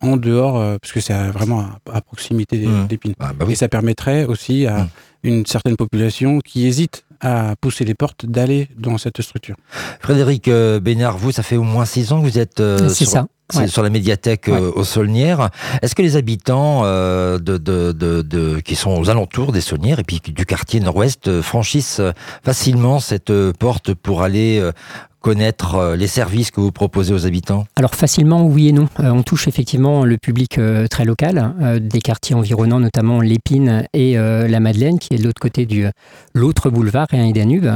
en 0.00 0.16
dehors, 0.16 0.78
parce 0.80 0.92
que 0.92 1.00
c'est 1.00 1.14
vraiment 1.28 1.60
à, 1.60 1.78
à 1.94 2.00
proximité 2.00 2.58
Mmh. 2.66 2.86
d'Épines. 2.88 3.14
Ah, 3.20 3.32
bah 3.32 3.44
oui. 3.46 3.52
Et 3.52 3.56
ça 3.56 3.68
permettrait 3.68 4.24
aussi 4.24 4.66
à 4.66 4.84
Mmh. 4.84 4.88
une 5.24 5.46
certaine 5.46 5.76
population 5.76 6.40
qui 6.40 6.66
hésite 6.66 7.04
à 7.20 7.54
pousser 7.60 7.84
les 7.84 7.94
portes 7.94 8.26
d'aller 8.26 8.68
dans 8.78 8.98
cette 8.98 9.20
structure. 9.22 9.56
Frédéric 10.00 10.48
euh, 10.48 10.80
Bénard, 10.80 11.18
vous, 11.18 11.32
ça 11.32 11.42
fait 11.42 11.56
au 11.56 11.62
moins 11.62 11.84
six 11.84 12.12
ans 12.12 12.20
que 12.20 12.26
vous 12.26 12.38
êtes 12.38 12.60
euh, 12.60 12.88
sur, 12.88 13.06
ça. 13.08 13.26
c'est 13.50 13.58
ouais. 13.60 13.68
sur 13.68 13.82
la 13.82 13.90
médiathèque 13.90 14.44
Ouais. 14.48 14.54
euh, 14.54 14.70
aux 14.74 14.84
Saulnières. 14.84 15.50
Est-ce 15.82 15.94
que 15.94 16.02
les 16.02 16.16
habitants 16.16 16.82
euh, 16.84 17.38
de, 17.38 17.56
de, 17.58 17.92
de, 17.92 18.22
de- 18.22 18.60
qui 18.60 18.76
sont 18.76 18.90
aux 18.98 19.10
alentours 19.10 19.52
des 19.52 19.60
Saulnières 19.60 19.98
et 19.98 20.04
puis 20.04 20.20
du 20.24 20.46
quartier 20.46 20.80
nord-ouest 20.80 21.28
euh, 21.28 21.42
franchissent 21.42 22.00
facilement 22.44 23.00
cette 23.00 23.30
euh, 23.30 23.52
porte 23.58 23.94
pour 23.94 24.22
aller 24.22 24.58
euh, 24.60 24.72
connaître 25.20 25.74
euh, 25.74 25.96
les 25.96 26.06
services 26.06 26.50
que 26.50 26.60
vous 26.60 26.72
proposez 26.72 27.12
aux 27.12 27.26
habitants? 27.26 27.66
Alors 27.76 27.94
facilement, 27.94 28.44
oui 28.44 28.68
et 28.68 28.72
non. 28.72 28.88
Euh, 29.00 29.10
on 29.10 29.22
touche 29.22 29.48
effectivement 29.48 30.04
le 30.04 30.16
public 30.16 30.58
euh, 30.58 30.86
très 30.86 31.04
local, 31.04 31.54
des 31.80 32.00
quartiers 32.00 32.34
environnants, 32.34 32.80
notamment 32.80 33.20
l'Épine 33.20 33.84
et 33.92 34.14
la 34.16 34.60
Madeleine, 34.60 34.98
qui 34.98 35.14
est 35.14 35.18
de 35.18 35.24
l'autre 35.24 35.40
côté 35.40 35.66
du 35.66 35.86
l'autre 36.34 36.70
boulevard, 36.70 37.06
Rien 37.10 37.26
et 37.26 37.32
Danube. 37.32 37.66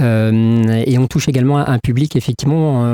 et 0.00 0.98
on 0.98 1.06
touche 1.06 1.28
également 1.28 1.58
un 1.58 1.78
public 1.78 2.16
effectivement 2.16 2.84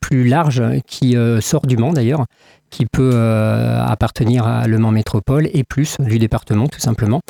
plus 0.00 0.28
large 0.28 0.62
qui 0.86 1.16
sort 1.40 1.66
du 1.66 1.76
Mans 1.76 1.92
d'ailleurs, 1.92 2.26
qui 2.70 2.86
peut 2.86 3.10
euh, 3.14 3.84
appartenir 3.84 4.46
à 4.46 4.66
Le 4.66 4.78
Mans 4.78 4.90
Métropole 4.90 5.48
et 5.52 5.64
plus 5.64 5.96
du 6.00 6.18
département 6.18 6.66
tout 6.66 6.80
simplement. 6.80 7.20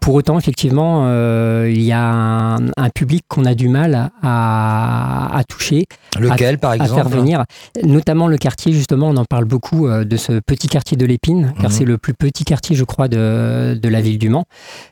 Pour 0.00 0.14
autant, 0.14 0.38
effectivement, 0.38 1.04
euh, 1.06 1.70
il 1.72 1.82
y 1.82 1.92
a 1.92 2.56
un, 2.56 2.90
public 2.94 3.24
qu'on 3.28 3.44
a 3.44 3.54
du 3.54 3.68
mal 3.68 4.10
à, 4.22 5.42
toucher. 5.48 5.86
Lequel, 6.18 6.58
par 6.58 6.74
exemple? 6.74 6.92
À 6.92 6.94
faire 6.94 7.08
venir, 7.08 7.44
notamment 7.84 8.28
le 8.28 8.36
quartier, 8.36 8.72
justement, 8.72 9.08
on 9.08 9.16
en 9.16 9.24
parle 9.24 9.44
beaucoup 9.44 9.86
euh, 9.86 10.04
de 10.04 10.16
ce 10.16 10.40
petit 10.40 10.68
quartier 10.68 10.96
de 10.96 11.06
l'Épine, 11.06 11.54
car 11.60 11.70
mhm. 11.70 11.76
c'est 11.76 11.84
le 11.84 11.98
plus 11.98 12.14
petit 12.14 12.44
quartier, 12.44 12.76
je 12.76 12.84
crois, 12.84 13.08
de, 13.08 13.78
de 13.80 13.88
la 13.88 14.00
ville 14.00 14.18
du 14.18 14.28
Mans, 14.28 14.44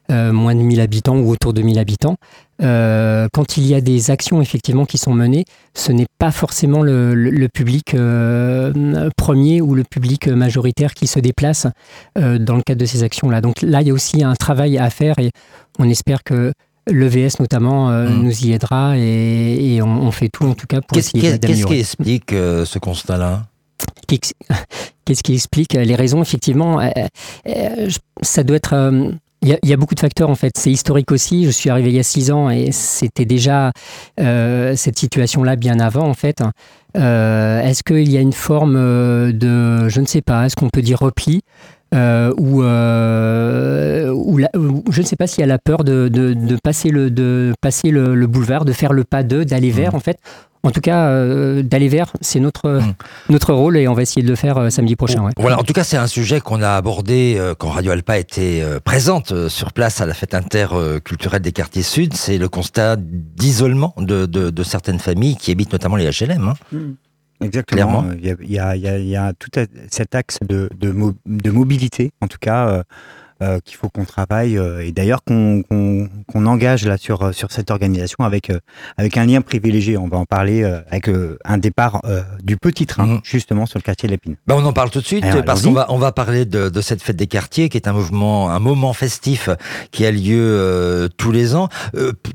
moins 0.08 0.54
de 0.54 0.60
1000 0.60 0.80
habitants 0.80 1.16
ou 1.16 1.30
autour 1.30 1.52
de 1.52 1.62
1000 1.62 1.78
habitants. 1.78 2.16
Euh, 2.60 3.28
quand 3.32 3.56
il 3.56 3.66
y 3.66 3.74
a 3.74 3.80
des 3.80 4.10
actions 4.10 4.42
effectivement 4.42 4.84
qui 4.84 4.98
sont 4.98 5.14
menées, 5.14 5.44
ce 5.74 5.92
n'est 5.92 6.06
pas 6.18 6.32
forcément 6.32 6.82
le, 6.82 7.46
public 7.52 7.94
euh, 7.94 9.10
premier 9.16 9.60
ou 9.60 9.74
le 9.74 9.84
public 9.84 10.26
majoritaire 10.28 10.94
qui 10.94 11.06
se 11.06 11.20
déplace 11.20 11.66
euh, 12.18 12.38
dans 12.38 12.56
le 12.56 12.62
cadre 12.62 12.80
de 12.80 12.86
ces 12.86 13.04
actions-là. 13.04 13.40
Donc 13.40 13.62
là, 13.62 13.80
il 13.82 13.88
y 13.88 13.90
a 13.90 13.94
aussi 13.94 14.24
un 14.24 14.34
travail 14.34 14.78
à 14.78 14.90
faire 14.90 15.18
et 15.18 15.30
on 15.78 15.88
espère 15.88 16.24
que 16.24 16.52
l'EVS 16.90 17.38
notamment 17.38 17.90
mmh. 17.90 18.22
nous 18.22 18.46
y 18.46 18.52
aidera 18.52 18.96
et, 18.96 19.80
on, 19.82 20.10
fait 20.10 20.28
tout 20.28 20.46
en 20.46 20.54
tout 20.54 20.66
cas 20.66 20.80
pour 20.80 20.96
essayer 20.96 21.38
d'améliorer. 21.38 21.76
Qu'est-ce 21.76 21.96
qui 21.96 22.08
explique 22.08 22.30
ce 22.64 22.78
constat-là? 22.78 23.46
Qu'est-ce 24.08 25.22
qui 25.22 25.34
explique 25.34 25.74
les 25.74 25.94
raisons? 25.94 26.22
Effectivement, 26.22 26.80
ça 28.22 28.42
doit 28.42 28.56
être 28.56 28.74
il 29.42 29.56
y, 29.62 29.72
a, 29.72 29.76
beaucoup 29.76 29.94
de 29.94 30.00
facteurs 30.00 30.30
en 30.30 30.34
fait. 30.34 30.52
C'est 30.56 30.70
historique 30.70 31.12
aussi. 31.12 31.44
Je 31.44 31.50
suis 31.50 31.70
arrivé 31.70 31.90
il 31.90 31.96
y 31.96 32.00
a 32.00 32.04
six 32.04 32.32
ans 32.32 32.50
et 32.50 32.72
c'était 32.72 33.24
déjà 33.24 33.72
euh, 34.20 34.74
cette 34.74 34.98
situation-là 34.98 35.54
bien 35.56 35.78
avant 35.78 36.08
en 36.08 36.14
fait. 36.14 36.42
Euh, 36.96 37.60
est-ce 37.62 37.82
qu'il 37.84 38.10
y 38.10 38.16
a 38.16 38.20
une 38.20 38.32
forme 38.32 38.76
euh, 38.76 39.32
de, 39.32 39.88
je 39.88 40.00
ne 40.00 40.06
sais 40.06 40.22
pas, 40.22 40.46
est-ce 40.46 40.56
qu'on 40.56 40.70
peut 40.70 40.82
dire 40.82 40.98
repli 40.98 41.42
ou, 41.92 42.62
ou, 42.62 42.62
je 44.90 45.00
ne 45.00 45.06
sais 45.06 45.16
pas 45.16 45.26
s'il 45.26 45.40
y 45.40 45.44
a 45.44 45.46
la 45.46 45.58
peur 45.58 45.84
de, 45.84 46.08
de, 46.08 46.56
passer, 46.62 46.90
le, 46.90 47.10
de 47.10 47.54
passer 47.62 47.90
le, 47.90 48.14
le, 48.14 48.26
boulevard, 48.26 48.64
de 48.64 48.72
faire 48.72 48.92
le 48.92 49.04
pas 49.04 49.22
d'eux, 49.22 49.44
d'aller 49.44 49.70
vers 49.70 49.92
mmh. 49.92 49.96
en 49.96 50.00
fait 50.00 50.18
en 50.62 50.70
tout 50.70 50.80
cas, 50.80 51.08
euh, 51.08 51.62
d'aller 51.62 51.88
vers, 51.88 52.12
c'est 52.20 52.40
notre, 52.40 52.80
hmm. 52.80 52.94
notre 53.30 53.52
rôle 53.54 53.76
et 53.76 53.86
on 53.88 53.94
va 53.94 54.02
essayer 54.02 54.22
de 54.22 54.28
le 54.28 54.36
faire 54.36 54.58
euh, 54.58 54.70
samedi 54.70 54.96
prochain. 54.96 55.28
Voilà, 55.36 55.58
en 55.58 55.62
tout 55.62 55.72
cas, 55.72 55.84
c'est 55.84 55.96
un 55.96 56.06
sujet 56.06 56.40
qu'on 56.40 56.62
a 56.62 56.70
abordé 56.70 57.36
euh, 57.38 57.54
quand 57.54 57.68
Radio 57.68 57.92
Alpa 57.92 58.18
était 58.18 58.62
présente 58.84 59.48
sur 59.48 59.72
place 59.72 60.00
à 60.00 60.06
la 60.06 60.14
fête 60.14 60.34
interculturelle 60.34 61.42
des 61.42 61.52
quartiers 61.52 61.82
sud. 61.82 62.14
C'est 62.14 62.38
le 62.38 62.48
constat 62.48 62.96
d'isolement 62.96 63.94
de, 63.98 64.26
de, 64.26 64.62
certaines 64.62 64.98
familles 64.98 65.36
qui 65.36 65.52
habitent 65.52 65.72
notamment 65.72 65.96
les 65.96 66.10
HLM. 66.10 66.48
Hein. 66.48 66.54
Hmm. 66.72 66.92
Exactement. 67.40 68.04
Il 68.18 68.26
y, 68.26 68.30
a, 68.58 68.74
il, 68.74 68.82
y 68.82 68.88
a, 68.88 68.98
il 68.98 69.06
y, 69.06 69.16
a, 69.16 69.32
tout 69.32 69.48
cet 69.90 70.14
axe 70.16 70.38
de, 70.42 70.68
de, 70.76 70.92
de 71.24 71.50
mobilité, 71.50 72.10
en 72.20 72.26
tout 72.26 72.38
cas. 72.40 72.82
Euh, 73.40 73.60
qu'il 73.64 73.76
faut 73.76 73.88
qu'on 73.88 74.04
travaille 74.04 74.58
euh, 74.58 74.84
et 74.84 74.90
d'ailleurs 74.90 75.22
qu'on 75.22 75.62
engage 76.34 76.84
là 76.84 76.96
sur 76.96 77.22
euh, 77.22 77.30
sur 77.30 77.52
cette 77.52 77.70
organisation 77.70 78.24
avec 78.24 78.50
avec 78.96 79.16
un 79.16 79.26
lien 79.26 79.42
privilégié. 79.42 79.96
On 79.96 80.08
va 80.08 80.16
en 80.16 80.24
parler 80.24 80.64
avec 80.90 81.08
un 81.44 81.58
départ 81.58 82.02
du 82.42 82.56
petit 82.56 82.86
train 82.86 83.06
mhm. 83.06 83.20
justement 83.22 83.66
sur 83.66 83.78
le 83.78 83.84
quartier 83.84 84.08
de 84.08 84.12
l'Épine. 84.12 84.34
Bah 84.48 84.56
on 84.58 84.64
en 84.64 84.72
parle 84.72 84.90
tout 84.90 85.00
de 85.00 85.06
suite 85.06 85.24
parce 85.46 85.62
qu'on 85.62 85.70
va 85.70 85.86
on 85.88 85.98
va 85.98 86.10
parler 86.10 86.46
de, 86.46 86.68
de, 86.68 86.80
cette 86.80 87.00
fête 87.00 87.14
des 87.14 87.28
quartiers 87.28 87.68
qui 87.68 87.76
est 87.76 87.86
un 87.86 87.92
mouvement 87.92 88.50
un 88.50 88.58
moment 88.58 88.92
festif 88.92 89.50
qui 89.92 90.04
a 90.04 90.10
lieu 90.10 91.08
tous 91.16 91.30
les 91.30 91.54
ans. 91.54 91.68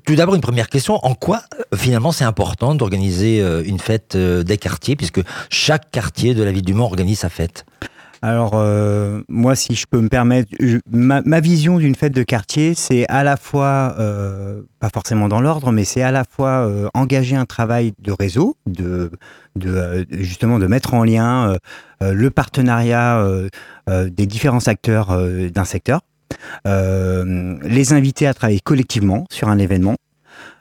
tout 0.05 0.15
d'abord 0.15 0.35
une 0.35 0.41
première 0.41 0.69
question 0.69 0.99
en 1.03 1.15
quoi 1.15 1.41
finalement 1.75 2.13
c'est 2.13 2.25
important 2.25 2.75
d'organiser 2.75 3.39
une 3.65 3.79
fête 3.79 4.15
des 4.15 4.57
quartiers 4.57 4.95
puisque 4.95 5.21
chaque 5.49 5.91
quartier 5.91 6.33
de 6.33 6.43
la 6.43 6.53
ville 6.53 6.63
du 6.63 6.73
Mans 6.73 6.85
organise 6.85 7.19
sa 7.19 7.29
fête? 7.29 7.65
Alors 8.23 8.53
euh, 8.53 9.21
moi, 9.27 9.53
si 9.53 9.75
je 9.75 9.85
peux 9.85 9.99
me 9.99 10.07
permettre, 10.07 10.49
ma, 10.89 11.41
vision 11.41 11.77
d'une 11.77 11.93
fête 11.93 12.13
de 12.13 12.23
quartier, 12.23 12.73
c'est 12.73 13.05
à 13.09 13.21
la 13.21 13.35
fois, 13.35 13.97
euh, 13.99 14.61
pas 14.79 14.87
forcément 14.93 15.27
dans 15.27 15.41
l'ordre, 15.41 15.73
mais 15.73 15.83
c'est 15.83 16.03
à 16.03 16.11
la 16.11 16.23
fois 16.23 16.65
euh, 16.65 16.87
engager 16.93 17.35
un 17.35 17.43
travail 17.45 17.91
de 17.99 18.13
réseau, 18.13 18.55
de, 18.65 19.11
de 19.57 20.07
justement 20.09 20.57
de 20.57 20.67
mettre 20.67 20.93
en 20.93 21.03
lien 21.03 21.57
le 21.99 22.29
partenariat 22.29 23.21
des 23.87 24.25
différents 24.25 24.67
acteurs 24.69 25.17
d'un 25.51 25.65
secteur, 25.65 25.99
les 26.65 27.93
inviter 27.93 28.25
à 28.25 28.33
travailler 28.33 28.61
collectivement 28.61 29.25
sur 29.31 29.49
un 29.49 29.57
événement 29.57 29.97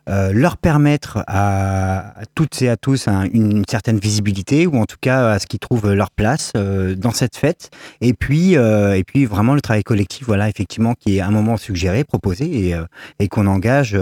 euh, 0.09 0.33
leur 0.33 0.57
permettre 0.57 1.23
à, 1.29 2.15
toutes 2.35 2.61
et 2.61 2.69
à 2.69 2.77
tous 2.77 3.07
une 3.07 3.63
certaine 3.71 3.99
visibilité 3.99 4.67
ou 4.67 4.77
en 4.79 4.85
tout 4.85 4.97
cas 5.01 5.31
à 5.31 5.39
ce 5.39 5.47
qu'ils 5.47 5.61
trouvent 5.61 5.93
leur 5.93 6.11
place 6.11 6.51
euh, 6.57 6.97
dans 6.97 7.13
cette 7.13 7.37
fête 7.37 7.71
et 8.01 8.13
puis 8.13 8.57
euh, 8.57 8.97
et 8.97 9.05
puis 9.05 9.27
vraiment 9.27 9.55
le 9.55 9.61
travail 9.61 9.85
collectif 9.85 10.27
voilà 10.27 10.49
effectivement 10.49 10.95
qui 10.95 11.19
est 11.19 11.21
un 11.21 11.31
moment 11.31 11.57
suggéré 11.57 12.03
proposé 12.03 12.71
et, 12.71 12.75
et 13.21 13.29
qu'on 13.29 13.47
engage 13.47 13.97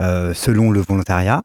selon 0.00 0.70
le 0.70 0.80
volontariat 0.80 1.42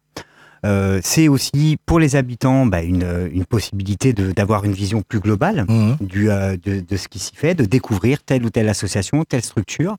c'est 1.02 1.28
aussi 1.28 1.78
pour 1.86 2.00
les 2.00 2.16
habitants 2.16 2.68
bah, 2.68 2.82
une, 2.84 3.30
une, 3.32 3.46
possibilité 3.46 4.14
d'avoir 4.14 4.66
une 4.66 4.74
vision 4.74 5.02
plus 5.02 5.20
globale 5.20 5.66
mmh. 5.68 5.96
du, 6.02 6.26
de, 6.26 6.80
de, 6.82 6.98
ce 6.98 7.08
qui 7.08 7.20
s'y 7.20 7.36
fait, 7.36 7.54
de 7.54 7.66
découvrir 7.66 8.24
telle 8.24 8.44
ou 8.44 8.50
telle 8.50 8.68
association, 8.68 9.24
telle 9.26 9.44
structure. 9.44 9.98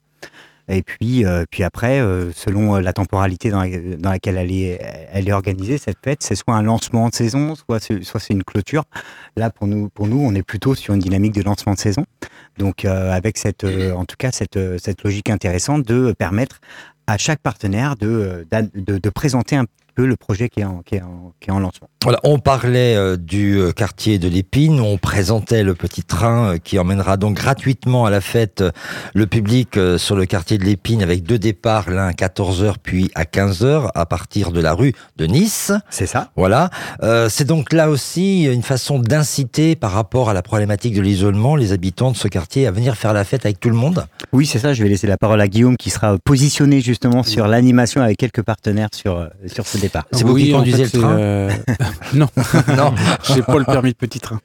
Et 0.68 0.82
puis, 0.82 1.24
euh, 1.24 1.44
puis 1.50 1.62
après, 1.62 2.00
euh, 2.00 2.32
selon 2.32 2.76
euh, 2.76 2.80
la 2.80 2.92
temporalité 2.92 3.50
dans, 3.50 3.62
laquelle 3.62 4.36
elle 4.36 4.50
est, 4.50 4.80
elle 5.12 5.28
est 5.28 5.32
organisée, 5.32 5.78
cette 5.78 5.98
fête, 6.02 6.22
c'est 6.22 6.34
soit 6.34 6.54
un 6.54 6.62
lancement 6.62 7.08
de 7.08 7.14
saison, 7.14 7.54
soit 7.54 7.78
c'est, 7.78 8.02
soit 8.02 8.18
c'est 8.18 8.34
une 8.34 8.42
clôture. 8.42 8.84
Là, 9.36 9.50
pour 9.50 9.68
nous, 9.68 9.88
pour 9.88 10.08
nous, 10.08 10.18
on 10.18 10.34
est 10.34 10.42
plutôt 10.42 10.74
sur 10.74 10.94
une 10.94 11.00
dynamique 11.00 11.34
de 11.34 11.42
lancement 11.42 11.74
de 11.74 11.78
saison. 11.78 12.04
Donc, 12.58 12.84
avec 12.84 13.36
cette, 13.36 13.64
en 13.64 14.04
tout 14.06 14.16
cas, 14.18 14.30
cette, 14.32 14.58
cette 14.78 15.04
logique 15.04 15.28
intéressante 15.28 15.82
de 15.82 16.12
permettre 16.12 16.60
à 17.06 17.18
chaque 17.18 17.40
partenaire 17.40 17.96
de, 17.96 18.46
de, 18.50 18.98
de 18.98 19.10
présenter 19.10 19.56
un 19.56 19.66
le 20.04 20.16
projet 20.16 20.48
qui 20.48 20.60
est 20.60 20.64
en, 20.64 20.82
qui 20.82 20.96
est 20.96 21.02
qui 21.40 21.50
est 21.50 21.52
en 21.52 21.60
lancement. 21.60 21.88
Voilà, 22.02 22.20
on 22.22 22.38
parlait 22.38 22.94
euh, 22.94 23.16
du 23.16 23.58
euh, 23.58 23.72
quartier 23.72 24.18
de 24.18 24.28
l'Épine, 24.28 24.80
on 24.80 24.96
présentait 24.96 25.64
le 25.64 25.74
petit 25.74 26.02
train 26.02 26.52
euh, 26.52 26.58
qui 26.58 26.78
emmènera 26.78 27.16
donc 27.16 27.34
gratuitement 27.34 28.06
à 28.06 28.10
la 28.10 28.20
fête 28.20 28.62
le 29.14 29.26
public 29.26 29.78
sur 29.98 30.14
le 30.14 30.26
quartier 30.26 30.58
de 30.58 30.64
l'Épine 30.64 31.02
avec 31.02 31.24
deux 31.24 31.38
départs, 31.38 31.90
l'un 31.90 32.06
à 32.06 32.12
14h 32.12 32.74
puis 32.82 33.10
à 33.14 33.24
15h 33.24 33.90
à 33.94 34.06
partir 34.06 34.52
de 34.52 34.60
la 34.60 34.72
rue 34.72 34.92
de 35.16 35.26
Nice. 35.26 35.72
C'est 35.90 36.06
ça. 36.06 36.30
Voilà. 36.36 36.70
c'est 37.28 37.44
donc 37.44 37.72
là 37.72 37.90
aussi 37.90 38.44
une 38.44 38.62
façon 38.62 38.98
d'inciter 38.98 39.76
par 39.76 39.92
rapport 39.92 40.30
à 40.30 40.34
la 40.34 40.42
problématique 40.42 40.94
de 40.94 41.00
l'isolement 41.00 41.56
les 41.56 41.72
habitants 41.72 42.12
de 42.12 42.16
ce 42.16 42.28
quartier 42.28 42.66
à 42.66 42.70
venir 42.70 42.96
faire 42.96 43.12
la 43.12 43.24
fête 43.24 43.44
avec 43.44 43.60
tout 43.60 43.70
le 43.70 43.76
monde. 43.76 44.06
Oui, 44.32 44.46
c'est 44.46 44.58
ça. 44.58 44.74
Je 44.74 44.82
vais 44.82 44.88
laisser 44.88 45.06
la 45.06 45.16
parole 45.16 45.40
à 45.40 45.48
Guillaume 45.48 45.76
qui 45.76 45.90
sera 45.90 46.16
positionné 46.18 46.80
justement 46.80 47.22
sur 47.22 47.48
l'animation 47.48 48.00
avec 48.00 48.18
quelques 48.18 48.42
partenaires 48.42 48.88
sur, 48.92 49.28
sur 49.46 49.66
ce 49.66 49.78
c'est 50.12 50.24
vous 50.24 50.36
qui 50.36 50.50
conduisez 50.50 50.84
le 50.84 50.90
train 50.90 51.18
euh, 51.18 51.50
Non, 52.14 52.28
non, 52.76 52.94
j'ai 53.34 53.42
pas 53.42 53.58
le 53.58 53.64
permis 53.64 53.90
de 53.90 53.96
petit 53.96 54.20
train. 54.20 54.40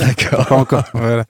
D'accord. 0.00 0.46
Pas 0.46 0.56
encore. 0.56 0.84
Voilà. 0.92 1.24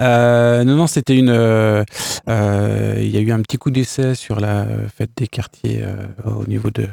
Euh, 0.00 0.64
non, 0.64 0.76
non, 0.76 0.86
c'était 0.86 1.16
une. 1.16 1.30
Euh, 1.30 1.84
il 2.26 3.10
y 3.10 3.16
a 3.16 3.20
eu 3.20 3.32
un 3.32 3.40
petit 3.40 3.58
coup 3.58 3.70
d'essai 3.70 4.14
sur 4.14 4.40
la 4.40 4.66
fête 4.94 5.10
des 5.16 5.26
quartiers 5.26 5.84
au 6.24 6.46
niveau 6.46 6.70
de 6.70 6.88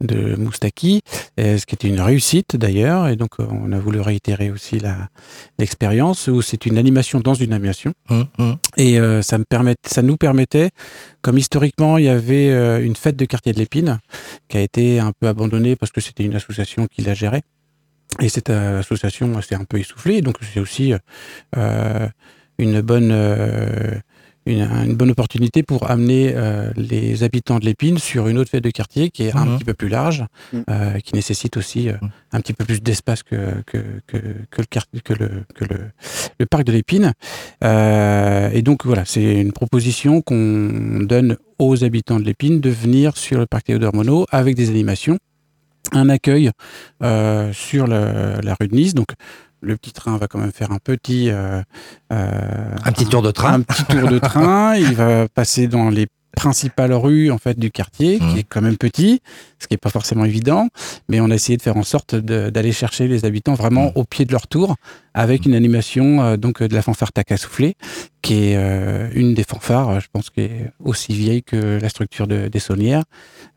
de 0.00 0.34
Moustaki, 0.34 1.00
ce 1.38 1.64
qui 1.64 1.74
était 1.76 1.86
une 1.86 2.00
réussite 2.00 2.56
d'ailleurs, 2.56 3.06
et 3.06 3.14
donc 3.14 3.38
on 3.38 3.70
a 3.70 3.78
voulu 3.78 4.00
réitérer 4.00 4.50
aussi 4.50 4.80
l'expérience 5.58 6.26
où 6.26 6.42
c'est 6.42 6.66
une 6.66 6.76
animation 6.76 7.20
dans 7.20 7.34
une 7.34 7.52
animation, 7.52 7.92
hum, 8.10 8.26
hum. 8.38 8.56
et 8.76 8.98
ça 9.22 9.38
me 9.38 9.44
permet, 9.44 9.76
ça 9.86 10.02
nous 10.02 10.16
permettait 10.16 10.70
comme 11.22 11.38
historiquement, 11.38 11.98
il 11.98 12.04
y 12.04 12.08
avait 12.08 12.50
euh, 12.50 12.84
une 12.84 12.96
fête 12.96 13.16
de 13.16 13.24
quartier 13.24 13.52
de 13.52 13.58
l'Épine 13.58 14.00
qui 14.48 14.56
a 14.56 14.60
été 14.60 14.98
un 14.98 15.12
peu 15.12 15.28
abandonnée 15.28 15.76
parce 15.76 15.92
que 15.92 16.00
c'était 16.00 16.24
une 16.24 16.34
association 16.34 16.86
qui 16.88 17.02
la 17.02 17.14
gérait. 17.14 17.42
Et 18.20 18.28
cette 18.28 18.50
euh, 18.50 18.80
association 18.80 19.40
s'est 19.40 19.54
un 19.54 19.64
peu 19.64 19.78
essoufflée. 19.78 20.20
Donc 20.20 20.38
c'est 20.52 20.58
aussi 20.58 20.92
euh, 21.56 22.08
une 22.58 22.80
bonne 22.80 23.12
une, 24.46 24.94
bonne 24.94 25.10
opportunité 25.10 25.62
pour 25.62 25.90
amener 25.90 26.32
euh, 26.34 26.70
les 26.76 27.22
habitants 27.22 27.58
de 27.58 27.64
l'Épine 27.64 27.98
sur 27.98 28.28
une 28.28 28.38
autre 28.38 28.50
fête 28.50 28.64
de 28.64 28.70
quartier 28.70 29.10
qui 29.10 29.24
est 29.24 29.36
un 29.36 29.44
mhm. 29.44 29.56
petit 29.56 29.64
peu 29.64 29.74
plus 29.74 29.88
large, 29.88 30.24
mhm. 30.52 30.64
euh, 30.68 30.98
qui 31.00 31.14
nécessite 31.14 31.56
aussi 31.56 31.88
euh, 31.88 31.94
mhm. 32.00 32.10
un 32.32 32.40
petit 32.40 32.52
peu 32.52 32.64
plus 32.64 32.82
d'espace 32.82 33.22
que, 33.22 33.62
que, 33.66 33.78
que, 34.06 34.18
que, 34.50 34.62
le, 34.62 35.00
que, 35.00 35.12
le, 35.12 35.28
que 35.54 35.64
le, 35.64 35.80
le 36.40 36.46
parc 36.46 36.64
de 36.64 36.72
l'Épine. 36.72 37.12
et 37.62 38.62
donc 38.62 38.84
voilà, 38.84 39.04
c'est 39.04 39.40
une 39.40 39.52
proposition 39.52 40.22
qu'on 40.22 41.00
donne 41.02 41.36
aux 41.58 41.84
habitants 41.84 42.18
de 42.18 42.24
l'Épine 42.24 42.60
de 42.60 42.70
venir 42.70 43.16
sur 43.16 43.38
le 43.38 43.46
parc 43.46 43.66
Théodore 43.66 43.94
Monod 43.94 44.26
avec 44.30 44.56
des 44.56 44.70
animations 44.70 45.18
un 45.92 46.08
accueil 46.08 46.50
sur 47.52 47.86
la 47.86 48.56
rue 48.60 48.68
de 48.68 48.74
Nice. 48.74 48.94
Donc 48.94 49.08
le 49.62 49.76
petit 49.76 49.92
train 49.92 50.16
va 50.18 50.26
quand 50.26 50.38
même 50.38 50.52
faire 50.52 50.72
un 50.72 50.78
petit 50.78 51.30
un 51.30 51.64
petit 52.92 53.06
tour 53.06 53.22
de 53.22 53.30
train 53.30 53.54
un 53.54 53.60
petit 53.60 53.84
tour 53.84 54.08
de 54.08 54.18
train 54.18 54.74
il 54.76 54.94
va 54.94 55.28
passer 55.28 55.68
dans 55.68 55.88
les 55.88 56.06
principale 56.36 56.92
rue 56.92 57.30
en 57.30 57.38
fait 57.38 57.58
du 57.58 57.70
quartier, 57.70 58.18
qui 58.18 58.24
mmh. 58.24 58.38
est 58.38 58.42
quand 58.44 58.62
même 58.62 58.76
petit, 58.76 59.20
ce 59.58 59.66
qui 59.66 59.74
n'est 59.74 59.78
pas 59.78 59.90
forcément 59.90 60.24
évident, 60.24 60.68
mais 61.08 61.20
on 61.20 61.30
a 61.30 61.34
essayé 61.34 61.56
de 61.56 61.62
faire 61.62 61.76
en 61.76 61.82
sorte 61.82 62.14
d'aller 62.14 62.72
chercher 62.72 63.08
les 63.08 63.24
habitants 63.24 63.54
vraiment 63.54 63.86
mmh. 63.86 63.92
au 63.96 64.04
pied 64.04 64.24
de 64.24 64.32
leur 64.32 64.46
tour, 64.46 64.76
avec 65.14 65.46
une 65.46 65.54
animation 65.54 66.22
euh, 66.22 66.36
donc 66.36 66.62
de 66.62 66.74
la 66.74 66.82
fanfare 66.82 67.12
Tac 67.12 67.32
à 67.32 67.36
souffler, 67.36 67.74
qui 68.22 68.34
est 68.34 68.56
euh, 68.56 69.08
une 69.14 69.34
des 69.34 69.44
fanfares, 69.44 70.00
je 70.00 70.08
pense, 70.12 70.30
qui 70.30 70.40
est 70.40 70.70
aussi 70.82 71.12
vieille 71.14 71.42
que 71.42 71.78
la 71.80 71.88
structure 71.88 72.26
de, 72.26 72.48
des 72.48 72.60
Saunières, 72.60 73.04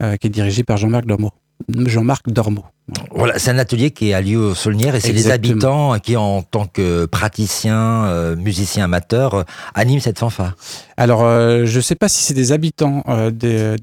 euh, 0.04 0.18
qui 0.18 0.28
est 0.28 0.32
dirigée 0.32 0.64
par 0.64 0.78
Jean-Marc 0.78 1.06
Dormeau. 1.06 1.32
Jean-Marc 1.70 2.30
Dormeau. 2.30 2.66
Voilà, 3.10 3.40
c'est 3.40 3.50
un 3.50 3.58
atelier 3.58 3.90
qui 3.90 4.14
a 4.14 4.22
lieu 4.22 4.38
au 4.38 4.54
Saulnières 4.54 4.94
et 4.94 5.00
c'est 5.00 5.12
les 5.12 5.32
habitants 5.32 5.98
qui, 5.98 6.16
en 6.18 6.44
tant 6.44 6.68
que 6.68 7.06
praticiens, 7.06 8.06
euh, 8.06 8.36
musiciens 8.36 8.84
amateurs, 8.86 9.34
euh, 9.34 9.44
animent 9.74 10.00
cette 10.00 10.20
fanfare. 10.20 10.56
Alors, 10.96 11.24
euh, 11.24 11.66
je 11.66 11.78
ne 11.78 11.82
sais 11.82 11.96
pas 11.96 12.10
si 12.10 12.22
c'est 12.22 12.36
des 12.36 12.52
habitants 12.52 13.04
de, 13.08 13.76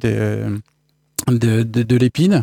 de, 1.27 1.97
l'épine 1.97 2.43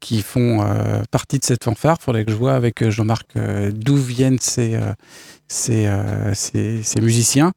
qui 0.00 0.22
font 0.22 0.64
partie 1.10 1.40
de 1.40 1.44
cette 1.44 1.64
fanfare. 1.64 1.96
Il 2.00 2.04
faudrait 2.04 2.24
que 2.24 2.30
je 2.30 2.36
vois 2.36 2.54
avec 2.54 2.88
Jean-Marc 2.88 3.36
d'où 3.72 3.96
viennent 3.96 4.38
ces, 4.40 4.78
ces, 5.48 5.88
ces, 6.34 7.00
musiciens. 7.00 7.52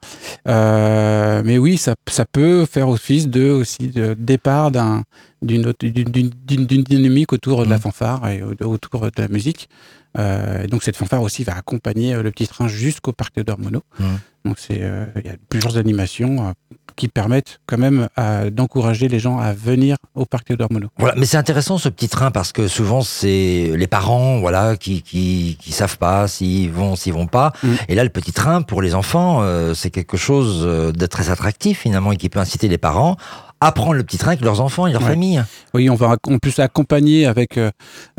mais 0.45 1.57
oui, 1.57 1.77
ça, 1.77 1.95
ça, 2.07 2.25
peut 2.25 2.65
faire 2.65 2.89
office 2.89 3.27
de, 3.27 3.50
aussi 3.50 3.89
de 3.89 4.13
départ 4.13 4.71
d'un 4.71 5.03
d'une 5.41 6.83
dynamique 6.83 7.33
autour 7.33 7.65
de 7.65 7.69
la 7.69 7.77
mmh. 7.77 7.81
fanfare 7.81 8.29
et 8.29 8.43
autour 8.43 9.01
de 9.01 9.21
la 9.21 9.27
musique. 9.27 9.69
Euh, 10.17 10.67
donc 10.67 10.83
cette 10.83 10.98
fanfare 10.98 11.21
aussi 11.21 11.43
va 11.43 11.55
accompagner 11.55 12.13
euh, 12.13 12.21
le 12.21 12.31
petit 12.31 12.48
train 12.48 12.67
jusqu'au 12.67 13.13
parc 13.13 13.36
de 13.36 13.43
Dormono. 13.43 13.81
Mmh. 14.00 14.05
Donc 14.45 14.60
c'est 14.60 14.79
euh, 14.81 15.05
il 15.15 15.25
y 15.25 15.29
a 15.29 15.36
plusieurs 15.50 15.77
animations 15.77 16.53
qui 16.95 17.07
permettent 17.07 17.60
quand 17.65 17.77
même 17.77 18.07
d'encourager 18.51 19.07
les 19.07 19.19
gens 19.19 19.39
à 19.39 19.53
venir 19.53 19.98
au 20.15 20.25
parc 20.25 20.50
de 20.50 20.55
Dormono. 20.55 20.88
Voilà, 20.98 21.15
mais 21.17 21.25
c'est 21.25 21.38
intéressant 21.38 21.77
ce 21.77 21.89
petit 21.89 22.10
train 22.10 22.31
parce 22.31 22.51
que 22.51 22.67
souvent 22.67 23.01
c'est 23.01 23.71
les 23.75 23.88
parents 23.88 24.39
voilà 24.39 24.75
qui, 24.75 25.01
qui, 25.01 25.57
qui 25.60 25.71
savent 25.71 25.98
pas 25.98 26.27
s'ils 26.27 26.71
vont 26.71 26.95
s'ils 26.95 27.13
vont 27.13 27.27
pas. 27.27 27.53
Mmh. 27.63 27.67
Et 27.89 27.95
là 27.95 28.03
le 28.03 28.10
petit 28.10 28.33
train 28.33 28.62
pour 28.62 28.81
les 28.81 28.95
enfants 28.95 29.43
c'est 29.74 29.89
quelque 29.89 30.17
chose 30.17 30.63
de 30.63 31.05
très 31.05 31.29
attractif 31.29 31.79
finalement 31.79 32.12
et 32.12 32.17
qui 32.17 32.29
peut 32.29 32.39
inciter 32.39 32.67
les 32.67 32.77
parents 32.77 33.17
apprendre 33.62 33.93
le 33.93 34.03
petit 34.03 34.17
train 34.17 34.29
avec 34.29 34.41
leurs 34.41 34.60
enfants 34.60 34.88
et 34.88 34.91
leur 34.91 35.03
famille. 35.03 35.41
Oui, 35.74 35.89
on 35.89 35.95
va 35.95 36.17
en 36.27 36.39
plus 36.39 36.60
accompagner 36.60 37.27
avec 37.27 37.57
euh, 37.57 37.69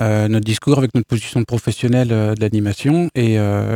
euh, 0.00 0.28
notre 0.28 0.44
discours, 0.44 0.78
avec 0.78 0.94
notre 0.94 1.08
position 1.08 1.42
professionnelle 1.42 2.12
euh, 2.12 2.34
de 2.34 2.40
l'animation 2.40 3.10
et, 3.14 3.34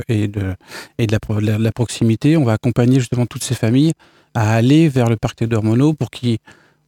et, 0.08 0.28
de, 0.28 0.54
et 0.98 1.06
de, 1.06 1.18
la, 1.58 1.72
proximité. 1.72 2.36
On 2.36 2.44
va 2.44 2.52
accompagner 2.52 3.00
justement 3.00 3.26
toutes 3.26 3.42
ces 3.42 3.56
familles 3.56 3.92
à 4.36 4.54
aller 4.54 4.88
vers 4.88 5.08
le 5.08 5.16
parc 5.16 5.44
d'Hormono 5.44 5.94
pour 5.94 6.10
qu'ils 6.10 6.38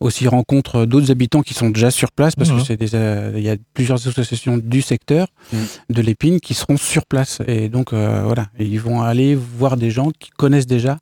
aussi 0.00 0.28
rencontrent 0.28 0.84
d'autres 0.84 1.10
habitants 1.10 1.42
qui 1.42 1.54
sont 1.54 1.70
déjà 1.70 1.90
sur 1.90 2.12
place 2.12 2.36
parce 2.36 2.50
que 2.50 2.60
c'est 2.60 2.80
il 2.80 3.42
y 3.42 3.50
a 3.50 3.56
plusieurs 3.74 4.06
associations 4.06 4.56
du 4.56 4.80
secteur 4.80 5.26
mmh. 5.52 5.56
de 5.90 6.02
l'épine 6.02 6.38
qui 6.40 6.54
seront 6.54 6.76
sur 6.76 7.04
place 7.04 7.40
et 7.48 7.68
donc 7.68 7.92
voilà 7.92 8.46
ils 8.60 8.80
vont 8.80 9.02
aller 9.02 9.34
voir 9.34 9.76
des 9.76 9.90
gens 9.90 10.10
qui 10.16 10.30
connaissent 10.30 10.68
déjà 10.68 10.98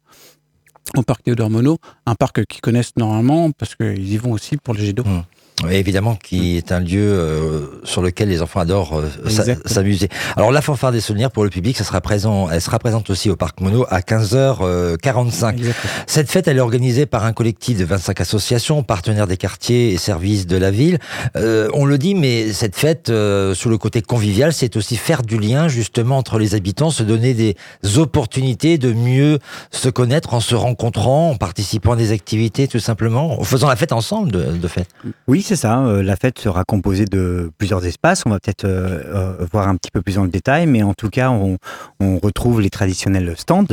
au 0.96 1.02
parc 1.02 1.24
Théodore 1.24 1.50
Monod, 1.50 1.78
un 2.06 2.14
parc 2.14 2.46
qu'ils 2.46 2.62
connaissent 2.62 2.96
normalement 2.96 3.50
parce 3.50 3.74
qu'ils 3.74 4.10
y 4.10 4.16
vont 4.16 4.32
aussi 4.32 4.56
pour 4.56 4.72
le 4.72 4.80
jet 4.80 4.92
d'eau. 4.94 5.04
Mmh 5.04 5.24
évidemment, 5.70 6.16
qui 6.16 6.56
est 6.56 6.72
un 6.72 6.80
lieu 6.80 7.00
euh, 7.00 7.66
sur 7.84 8.02
lequel 8.02 8.28
les 8.28 8.42
enfants 8.42 8.60
adorent 8.60 8.98
euh, 8.98 9.58
s'amuser. 9.64 10.08
Alors 10.36 10.52
la 10.52 10.60
fanfare 10.60 10.92
des 10.92 11.00
souvenirs 11.00 11.30
pour 11.30 11.44
le 11.44 11.50
public, 11.50 11.76
ça 11.76 11.84
sera 11.84 12.00
présent, 12.00 12.48
elle 12.50 12.60
sera 12.60 12.78
présente 12.78 13.10
aussi 13.10 13.30
au 13.30 13.36
Parc 13.36 13.60
Mono 13.60 13.86
à 13.88 14.00
15h45. 14.00 15.62
Cette 16.06 16.30
fête, 16.30 16.48
elle 16.48 16.58
est 16.58 16.60
organisée 16.60 17.06
par 17.06 17.24
un 17.24 17.32
collectif 17.32 17.78
de 17.78 17.84
25 17.84 18.20
associations, 18.20 18.82
partenaires 18.82 19.26
des 19.26 19.36
quartiers 19.36 19.92
et 19.92 19.98
services 19.98 20.46
de 20.46 20.56
la 20.56 20.70
ville. 20.70 20.98
Euh, 21.36 21.68
on 21.74 21.84
le 21.84 21.98
dit, 21.98 22.14
mais 22.14 22.52
cette 22.52 22.76
fête, 22.76 23.06
sur 23.06 23.70
le 23.70 23.78
côté 23.78 24.02
convivial, 24.02 24.52
c'est 24.52 24.76
aussi 24.76 24.96
faire 24.96 25.22
du 25.22 25.38
lien 25.38 25.68
justement 25.68 26.18
entre 26.18 26.38
les 26.38 26.54
habitants, 26.54 26.90
se 26.90 27.02
donner 27.02 27.34
des 27.34 27.56
opportunités 27.96 28.78
de 28.78 28.92
mieux 28.92 29.38
se 29.70 29.88
connaître 29.88 30.34
en 30.34 30.40
se 30.40 30.54
rencontrant, 30.54 31.30
en 31.30 31.36
participant 31.36 31.92
à 31.92 31.96
des 31.96 32.12
activités 32.12 32.68
tout 32.68 32.78
simplement, 32.78 33.40
en 33.40 33.44
faisant 33.44 33.68
la 33.68 33.76
fête 33.76 33.92
ensemble 33.92 34.32
de, 34.32 34.42
de 34.42 34.68
fait. 34.68 34.86
Oui, 35.28 35.42
c'est 35.42 35.55
Euh, 35.64 36.02
la 36.02 36.16
fête 36.16 36.38
sera 36.38 36.64
composée 36.64 37.04
de 37.04 37.50
plusieurs 37.58 37.84
espaces. 37.86 38.22
On 38.26 38.30
va 38.30 38.38
peut-être 38.38 38.64
euh, 38.64 39.36
euh, 39.40 39.46
voir 39.52 39.68
un 39.68 39.76
petit 39.76 39.90
peu 39.90 40.02
plus 40.02 40.18
le 40.24 40.30
détail, 40.30 40.66
mais 40.66 40.82
en 40.82 40.94
tout 40.94 41.08
cas, 41.08 41.30
on, 41.30 41.58
retrouve 42.22 42.60
les 42.60 42.70
traditionnels 42.70 43.34
stands 43.36 43.64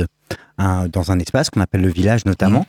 dans 0.58 1.12
un 1.12 1.19
espace 1.19 1.50
qu'on 1.50 1.62
appelle 1.62 1.82
le 1.82 1.89
village 1.89 2.26
notamment. 2.26 2.65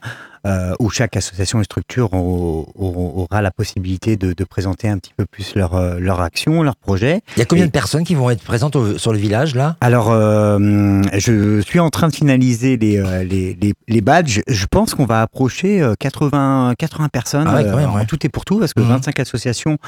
Euh, 0.47 0.75
où 0.79 0.91
chaque 0.91 1.17
association 1.17 1.61
et 1.61 1.65
structure 1.65 2.11
aura 2.13 3.41
la 3.41 3.51
possibilité 3.51 4.17
de, 4.17 4.45
présenter 4.45 4.89
un 4.89 4.99
petit 4.99 5.13
peu 5.17 5.25
plus 5.25 5.55
leur, 5.55 5.75
euh, 5.75 5.99
leur 5.99 6.21
action, 6.21 6.63
leur 6.63 6.77
projet. 6.77 7.23
Il 7.37 7.39
y 7.39 7.43
a 7.43 7.47
combien 7.47 7.65
de 7.65 7.71
personnes 7.71 8.05
qui 8.05 8.15
vont 8.15 8.29
être 8.29 8.43
présentes 8.43 8.77
sur 8.99 9.13
le 9.13 9.19
village 9.19 9.55
là? 9.55 9.77
Alors, 9.81 10.11
euh, 10.11 11.03
je 11.15 11.61
suis 11.63 11.81
en 11.81 11.89
train 11.89 12.09
de 12.09 12.15
finaliser 12.15 12.77
les, 12.77 13.25
les, 13.25 13.75
les, 13.89 14.01
badges. 14.03 14.43
Je 14.47 14.67
pense 14.67 14.95
qu'on 14.95 15.07
va 15.07 15.23
approcher 15.23 15.83
80, 15.99 16.75
80 16.79 17.09
personnes 17.09 17.49
ah 17.49 17.89
en 17.89 18.05
tout 18.05 18.19
et 18.27 18.29
pour 18.29 18.45
tout, 18.45 18.59
parce 18.59 18.75
que 18.75 18.81
25 18.81 19.19
mmh. 19.19 19.23
associations, 19.23 19.79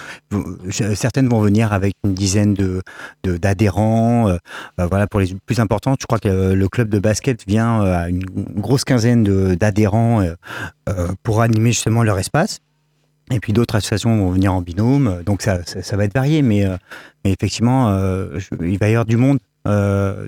certaines 0.70 1.28
vont 1.28 1.40
venir 1.40 1.74
avec 1.74 1.94
une 2.04 2.14
dizaine 2.14 2.54
de 2.54 2.82
d'adhérents. 3.24 4.34
voilà, 4.78 5.06
pour 5.06 5.20
les 5.20 5.36
plus 5.44 5.60
importantes, 5.60 5.98
je 6.00 6.06
crois 6.06 6.18
que 6.18 6.52
le 6.54 6.68
club 6.68 6.88
de 6.88 6.98
basket 6.98 7.46
vient 7.46 7.82
à 7.82 8.08
une 8.08 8.24
grosse 8.56 8.84
quinzaine 8.84 9.22
d'adhérents 9.56 10.22
euh, 10.22 10.34
pour 11.22 11.42
animer 11.42 11.72
justement 11.72 12.02
leur 12.02 12.18
espace. 12.18 12.60
Et 13.30 13.40
puis 13.40 13.52
d'autres 13.52 13.74
associations 13.74 14.16
vont 14.16 14.30
venir 14.30 14.52
en 14.52 14.62
binôme, 14.62 15.22
donc 15.24 15.42
ça, 15.42 15.58
va 15.96 16.04
être 16.04 16.14
varié, 16.14 16.42
mais, 16.42 16.64
euh, 16.64 16.76
effectivement, 17.24 17.90
euh, 17.90 18.38
il 18.60 18.78
va 18.78 18.88
y 18.88 18.92
avoir 18.92 19.04
du 19.04 19.16
monde 19.16 19.38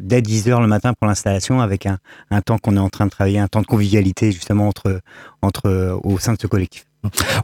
dès 0.01 0.20
10h 0.20 0.61
le 0.61 0.66
matin 0.66 0.92
pour 0.98 1.09
l'installation, 1.09 1.61
avec 1.61 1.87
un, 1.87 1.98
un 2.31 2.40
temps 2.40 2.59
qu'on 2.59 2.77
est 2.77 2.81
en 2.81 2.88
train 2.88 3.07
de 3.07 3.11
travailler, 3.11 3.38
un 3.38 3.48
temps 3.48 3.61
de 3.62 3.66
convivialité 3.66 4.33
justement 4.33 4.68
entre, 4.68 5.01
entre, 5.42 5.98
au 6.03 6.18
sein 6.18 6.35
de 6.35 6.38
ce 6.40 6.46
collectif. 6.46 6.85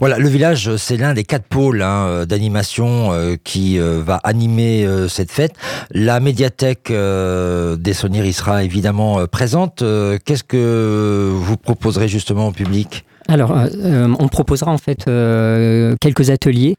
Voilà, 0.00 0.18
le 0.18 0.28
village, 0.28 0.74
c'est 0.76 0.96
l'un 0.96 1.14
des 1.14 1.22
quatre 1.22 1.46
pôles 1.46 1.80
hein, 1.82 2.26
d'animation 2.26 3.12
qui 3.44 3.78
va 3.78 4.16
animer 4.24 4.86
cette 5.08 5.30
fête. 5.30 5.54
La 5.92 6.18
médiathèque 6.20 6.90
des 6.90 7.92
Sonniers 7.92 8.26
y 8.26 8.32
sera 8.32 8.64
évidemment 8.64 9.26
présente. 9.26 9.84
Qu'est-ce 10.24 10.44
que 10.44 11.30
vous 11.32 11.56
proposerez 11.56 12.08
justement 12.08 12.48
au 12.48 12.52
public? 12.52 13.04
Alors, 13.28 13.56
euh, 13.56 13.68
euh, 13.76 14.14
on 14.18 14.28
proposera 14.28 14.70
en 14.70 14.78
fait 14.78 15.08
euh, 15.08 15.96
quelques 16.00 16.30
ateliers 16.30 16.76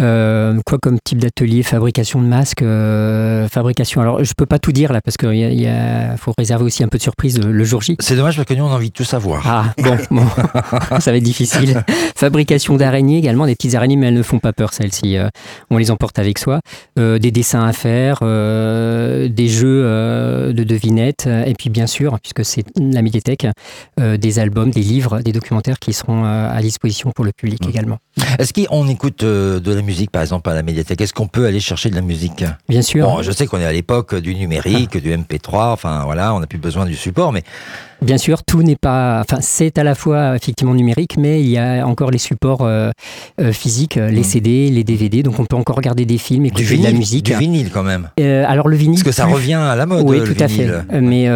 euh, 0.00 0.58
quoi 0.66 0.78
comme 0.78 0.98
type 1.04 1.18
d'atelier 1.18 1.62
Fabrication 1.62 2.20
de 2.20 2.26
masques, 2.26 2.62
euh, 2.62 3.48
fabrication. 3.48 4.00
Alors, 4.00 4.24
je 4.24 4.32
peux 4.36 4.46
pas 4.46 4.58
tout 4.58 4.72
dire 4.72 4.92
là 4.92 5.00
parce 5.00 5.16
qu'il 5.16 5.34
y 5.34 5.66
a, 5.66 6.16
faut 6.16 6.32
réserver 6.36 6.64
aussi 6.64 6.82
un 6.82 6.88
peu 6.88 6.98
de 6.98 7.02
surprise 7.02 7.38
le 7.38 7.64
jour 7.64 7.82
J. 7.82 7.96
C'est 8.00 8.16
dommage 8.16 8.36
parce 8.36 8.48
que 8.48 8.54
nous 8.54 8.64
on 8.64 8.70
a 8.70 8.74
envie 8.74 8.88
de 8.88 8.94
tout 8.94 9.04
savoir. 9.04 9.42
Ah 9.46 9.74
bon, 9.78 9.96
ça 11.00 11.10
va 11.10 11.16
être 11.16 11.22
difficile. 11.22 11.84
Fabrication 12.16 12.76
d'araignées 12.76 13.18
également, 13.18 13.46
des 13.46 13.54
petites 13.54 13.74
araignées 13.74 13.96
mais 13.96 14.08
elles 14.08 14.14
ne 14.14 14.22
font 14.22 14.38
pas 14.38 14.52
peur 14.52 14.72
celles-ci. 14.72 15.16
Euh, 15.16 15.28
on 15.70 15.78
les 15.78 15.90
emporte 15.90 16.18
avec 16.18 16.38
soi. 16.38 16.60
des 16.96 17.30
dessins 17.30 17.64
à 17.64 17.72
faire, 17.72 18.20
des 18.20 19.48
jeux 19.48 19.82
de 20.52 20.64
devinettes 20.64 21.28
et 21.46 21.54
puis 21.54 21.70
bien 21.70 21.86
sûr, 21.86 22.18
puisque 22.20 22.44
c'est 22.44 22.64
la 22.78 23.02
médiathèque, 23.02 23.46
des 23.98 24.38
albums, 24.38 24.70
des 24.70 24.80
livres, 24.80 25.20
des 25.20 25.32
documentaires 25.32 25.78
qui 25.78 25.92
seront 25.92 26.24
à 26.24 26.60
disposition 26.60 27.12
pour 27.14 27.24
le 27.24 27.32
public 27.32 27.64
mmh. 27.64 27.70
également. 27.70 27.98
Est-ce 28.38 28.52
qu'on 28.52 28.88
écoute 28.88 29.24
de 29.24 29.72
la 29.72 29.81
musique 29.82 29.92
musique, 29.92 30.10
par 30.10 30.22
exemple, 30.22 30.48
à 30.48 30.54
la 30.54 30.62
médiathèque 30.62 31.00
Est-ce 31.00 31.12
qu'on 31.12 31.26
peut 31.26 31.46
aller 31.46 31.60
chercher 31.60 31.90
de 31.90 31.94
la 31.94 32.00
musique? 32.00 32.44
Bien 32.68 32.82
sûr. 32.82 33.06
Bon, 33.06 33.22
je 33.22 33.30
sais 33.30 33.46
qu'on 33.46 33.60
est 33.60 33.66
à 33.66 33.72
l'époque 33.72 34.14
du 34.14 34.34
numérique, 34.34 34.96
du 34.96 35.10
MP3, 35.10 35.72
enfin 35.72 36.02
voilà, 36.04 36.34
on 36.34 36.40
n'a 36.40 36.46
plus 36.46 36.58
besoin 36.58 36.86
du 36.86 36.96
support, 36.96 37.32
mais... 37.32 37.42
Bien 38.00 38.18
sûr, 38.18 38.42
tout 38.42 38.62
n'est 38.62 38.76
pas... 38.76 39.20
Enfin, 39.20 39.38
c'est 39.40 39.78
à 39.78 39.84
la 39.84 39.94
fois 39.94 40.34
effectivement 40.34 40.74
numérique, 40.74 41.16
mais 41.18 41.40
il 41.40 41.48
y 41.48 41.58
a 41.58 41.86
encore 41.86 42.10
les 42.10 42.18
supports 42.18 42.62
euh, 42.62 42.90
euh, 43.40 43.52
physiques, 43.52 43.94
les 43.94 44.20
mmh. 44.20 44.24
CD, 44.24 44.70
les 44.70 44.82
DVD, 44.82 45.22
donc 45.22 45.38
on 45.38 45.44
peut 45.44 45.56
encore 45.56 45.76
regarder 45.76 46.04
des 46.04 46.18
films, 46.18 46.46
écouter 46.46 46.64
du 46.64 46.78
de 46.78 46.82
la 46.82 46.92
musique. 46.92 47.26
Du 47.26 47.34
vinyle 47.34 47.70
quand 47.70 47.84
même. 47.84 48.08
Euh, 48.18 48.44
alors 48.48 48.66
le 48.66 48.76
vinyle... 48.76 48.94
Parce 48.94 49.04
que 49.04 49.12
ça 49.12 49.26
revient 49.26 49.54
à 49.54 49.76
la 49.76 49.86
mode, 49.86 50.04
Oui, 50.08 50.20
tout 50.24 50.42
à 50.42 50.48
fait. 50.48 50.68
Mais 51.00 51.28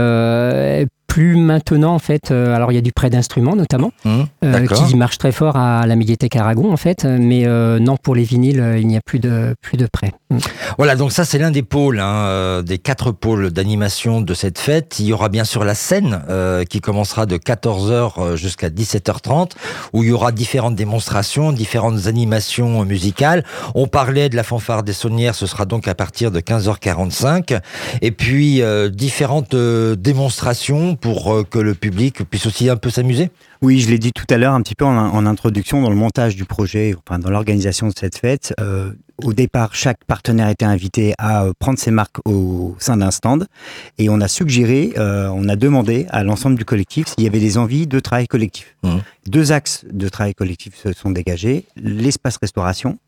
plus 1.16 1.37
maintenant 1.37 1.94
en 1.94 1.98
fait. 1.98 2.31
euh, 2.31 2.55
alors 2.55 2.72
il 2.72 2.74
y 2.74 2.79
a 2.79 2.83
du 2.83 2.92
prêt 2.92 3.09
d'instruments 3.09 3.57
notamment, 3.57 3.90
Hum, 4.05 4.26
euh, 4.44 4.66
qui 4.66 4.96
marche 4.96 5.16
très 5.16 5.33
fort 5.33 5.57
à 5.57 5.87
la 5.87 5.96
médiathèque 5.96 6.37
Aragon 6.37 6.70
en 6.70 6.76
fait. 6.76 7.07
Mais 7.07 7.46
euh, 7.46 7.79
non, 7.79 7.96
pour 7.96 8.14
les 8.14 8.22
vinyles, 8.22 8.76
il 8.79 8.87
n'y 8.87 8.98
a 8.98 9.00
plus 9.00 9.18
de 9.18 9.55
plus 9.62 9.79
de 9.79 9.87
prêt. 9.87 10.12
Mm. 10.29 10.38
Voilà, 10.76 10.94
donc 10.94 11.12
ça 11.12 11.24
c'est 11.24 11.38
l'un 11.38 11.50
des 11.50 11.62
pôles, 11.62 12.00
hein, 12.00 12.62
des 12.62 12.76
quatre 12.76 13.12
pôles 13.12 13.50
d'animation 13.50 14.20
de 14.20 14.35
cette 14.35 14.59
fête. 14.59 14.98
Il 14.98 15.07
y 15.07 15.12
aura 15.14 15.31
bien 15.31 15.44
sûr 15.44 15.64
la 15.64 15.74
scène 15.74 16.20
qui 16.68 16.81
commencera 16.83 17.24
de 17.24 17.38
14h 17.38 18.37
jusqu'à 18.37 18.68
17h30, 18.68 19.52
où 19.94 20.02
il 20.02 20.11
y 20.11 20.12
aura 20.12 20.33
différentes 20.33 20.74
démonstrations, 20.74 21.50
différentes 21.52 22.09
animations 22.09 22.85
musicales. 22.85 23.42
On 23.74 23.87
parlait 23.87 24.29
de 24.29 24.37
la 24.37 24.42
fanfare 24.42 24.83
des 24.83 24.92
saunières, 24.92 25.35
ce 25.35 25.46
sera 25.46 25.64
donc 25.64 25.88
à 25.88 25.94
partir 25.94 26.31
de 26.31 26.40
15h45. 26.40 27.59
Et 28.02 28.11
puis 28.11 28.61
différentes 28.92 29.57
démonstrations 29.57 30.96
pour 31.07 31.33
euh, 31.33 31.45
que 31.45 31.61
le 31.61 31.75
public 31.75 32.25
puisse 32.29 32.47
aussi 32.47 32.69
un 32.69 32.75
peu 32.75 32.90
s'amuser? 32.90 33.31
Oui, 33.62 33.79
je 33.79 33.88
l'ai 33.88 33.99
dit 33.99 34.11
tout 34.12 34.27
à 34.29 34.38
l'heure 34.38 34.55
un 34.55 34.61
petit 34.61 34.75
peu 34.75 34.85
en, 34.85 34.97
en 34.97 35.25
introduction 35.25 35.81
dans 35.81 35.88
le 35.88 35.95
montage 35.95 36.35
du 36.35 36.45
projet, 36.45 36.97
enfin 36.99 37.21
dans 37.21 37.31
l'organisation 37.31 37.87
de 37.87 37.92
cette 37.97 38.19
fête. 38.19 38.53
Euh, 38.59 38.90
au 39.23 39.33
départ, 39.33 39.75
chaque 39.75 40.05
partenaire 40.05 40.49
était 40.49 40.64
invité 40.64 41.14
à 41.16 41.45
euh, 41.45 41.53
prendre 41.59 41.79
ses 41.79 41.92
marques 41.92 42.19
au 42.27 42.75
sein 42.81 42.97
d'un 42.97 43.12
stand 43.12 43.47
et 43.99 44.09
on 44.09 44.21
a 44.21 44.27
suggéré, 44.29 44.95
euh, 44.99 45.31
on 45.33 45.49
a 45.49 45.55
demandé 45.55 46.07
à 46.11 46.25
l'ensemble 46.25 46.57
du 46.57 46.64
collectif 46.64 47.07
s'il 47.07 47.23
y 47.23 47.27
avait 47.29 47.40
des 47.40 47.57
envies 47.57 47.87
de 47.87 48.01
travail 48.01 48.27
collectif. 48.27 48.77
Mhm. 48.83 49.01
Deux 49.29 49.53
axes 49.53 49.85
de 49.90 50.09
travail 50.09 50.35
collectif 50.35 50.77
se 50.77 50.92
sont 50.92 51.11
dégagés 51.11 51.66
l'espace 51.77 52.37
restauration. 52.37 52.99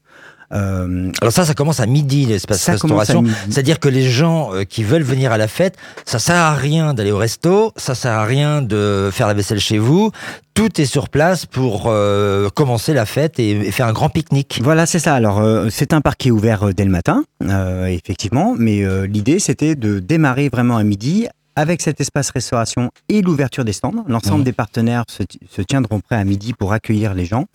Euh, 0.53 1.11
Alors 1.21 1.33
ça, 1.33 1.45
ça 1.45 1.55
commence 1.55 1.81
à 1.81 1.87
midi 1.87 2.27
l'espace 2.27 2.69
restauration. 2.69 3.23
C'est-à-dire 3.51 3.79
que 3.81 3.89
les 3.89 4.09
gens 4.09 4.55
euh, 4.55 4.65
qui 4.65 4.83
veulent 4.83 5.03
venir 5.03 5.33
à 5.33 5.39
la 5.39 5.49
fête, 5.49 5.77
ça 6.07 6.19
sert 6.19 6.37
à 6.37 6.55
rien 6.55 6.95
d'aller 6.95 7.13
au 7.13 7.19
resto, 7.19 7.73
ça 7.77 7.95
sert 7.95 8.13
à 8.13 8.25
rien 8.25 8.63
de 8.63 9.11
faire 9.13 9.27
la 9.27 9.35
vaisselle 9.35 9.61
chez 9.61 9.79
vous. 9.79 10.11
Tout 10.55 10.81
est 10.81 10.87
sur 10.87 11.09
place 11.09 11.47
pour 11.47 11.85
euh, 11.87 12.49
commencer 12.49 12.93
la 12.93 13.07
fête 13.07 13.39
et, 13.39 13.51
et 13.51 13.71
faire 13.71 13.87
un 13.87 13.93
grand 13.93 14.09
pique-nique. 14.09 14.61
Voilà, 14.63 14.87
c'est 14.87 14.99
ça. 14.99 15.15
Alors, 15.15 15.39
euh, 15.39 15.69
c'est 15.71 15.93
un 15.93 16.01
parc 16.01 16.19
qui 16.19 16.29
est 16.29 16.33
ouvert 16.33 16.75
dès 16.75 16.85
le 16.85 16.91
matin, 16.91 17.25
euh, 17.45 17.87
effectivement, 17.87 18.55
mais 18.59 18.83
l'idée, 19.07 19.39
c'était 19.39 19.77
de 19.77 20.01
démarrer 20.01 20.49
vraiment 20.49 20.77
à 20.77 20.83
midi 20.83 21.29
avec 21.59 21.83
cet 21.83 22.01
espace 22.01 22.31
restauration 22.31 22.91
et 23.09 23.21
l'ouverture 23.21 23.65
des 23.65 23.73
stands. 23.73 24.05
L'ensemble 24.07 24.39
Mhm. 24.39 24.45
des 24.45 24.53
partenaires 24.53 25.05
se, 25.09 25.25
ti- 25.25 25.41
se 25.51 25.61
tiendront 25.63 25.99
prêts 26.01 26.17
à 26.17 26.25
midi 26.25 26.53
pour 26.53 26.73
accueillir 26.73 27.15
les 27.15 27.25
gens. 27.25 27.47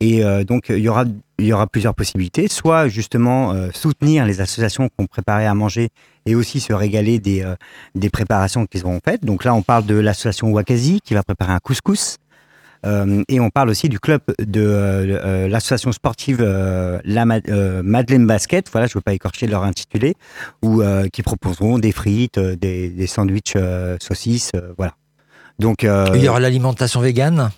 Et 0.00 0.24
euh, 0.24 0.44
donc, 0.44 0.70
il 0.70 0.78
y 0.78 0.88
aura 0.88 1.04
il 1.38 1.46
y 1.46 1.52
aura 1.54 1.66
plusieurs 1.66 1.94
possibilités, 1.94 2.48
soit 2.48 2.88
justement 2.88 3.54
euh, 3.54 3.70
soutenir 3.72 4.26
les 4.26 4.42
associations 4.42 4.88
qui 4.88 4.94
ont 4.98 5.06
préparé 5.06 5.46
à 5.46 5.54
manger 5.54 5.88
et 6.26 6.34
aussi 6.34 6.60
se 6.60 6.74
régaler 6.74 7.18
des, 7.18 7.40
euh, 7.42 7.54
des 7.94 8.10
préparations 8.10 8.66
qu'ils 8.66 8.84
auront 8.84 9.00
faites. 9.02 9.24
Donc 9.24 9.44
là, 9.44 9.54
on 9.54 9.62
parle 9.62 9.86
de 9.86 9.94
l'association 9.94 10.50
Wakazi 10.52 11.00
qui 11.02 11.14
va 11.14 11.22
préparer 11.22 11.52
un 11.54 11.58
couscous. 11.58 12.16
Euh, 12.86 13.22
et 13.28 13.40
on 13.40 13.50
parle 13.50 13.68
aussi 13.68 13.88
du 13.88 14.00
club 14.00 14.22
de 14.38 14.60
euh, 14.60 15.18
euh, 15.24 15.48
l'association 15.48 15.92
sportive 15.92 16.42
la 16.42 17.24
Ma- 17.24 17.40
Madeleine 17.82 18.26
Basket, 18.26 18.68
voilà, 18.72 18.86
je 18.86 18.92
ne 18.92 18.98
veux 18.98 19.02
pas 19.02 19.12
écorcher 19.12 19.46
leur 19.46 19.64
intitulé, 19.64 20.14
où, 20.62 20.82
qui 21.12 21.22
proposeront 21.22 21.78
des 21.78 21.92
frites, 21.92 22.38
des, 22.38 22.88
des 22.88 23.06
sandwichs 23.06 23.56
saucisses, 24.00 24.52
voilà. 24.78 24.94
Donc, 25.58 25.82
Il 25.82 26.22
y 26.22 26.28
aura 26.28 26.40
l'alimentation 26.40 27.00
végane, 27.00 27.50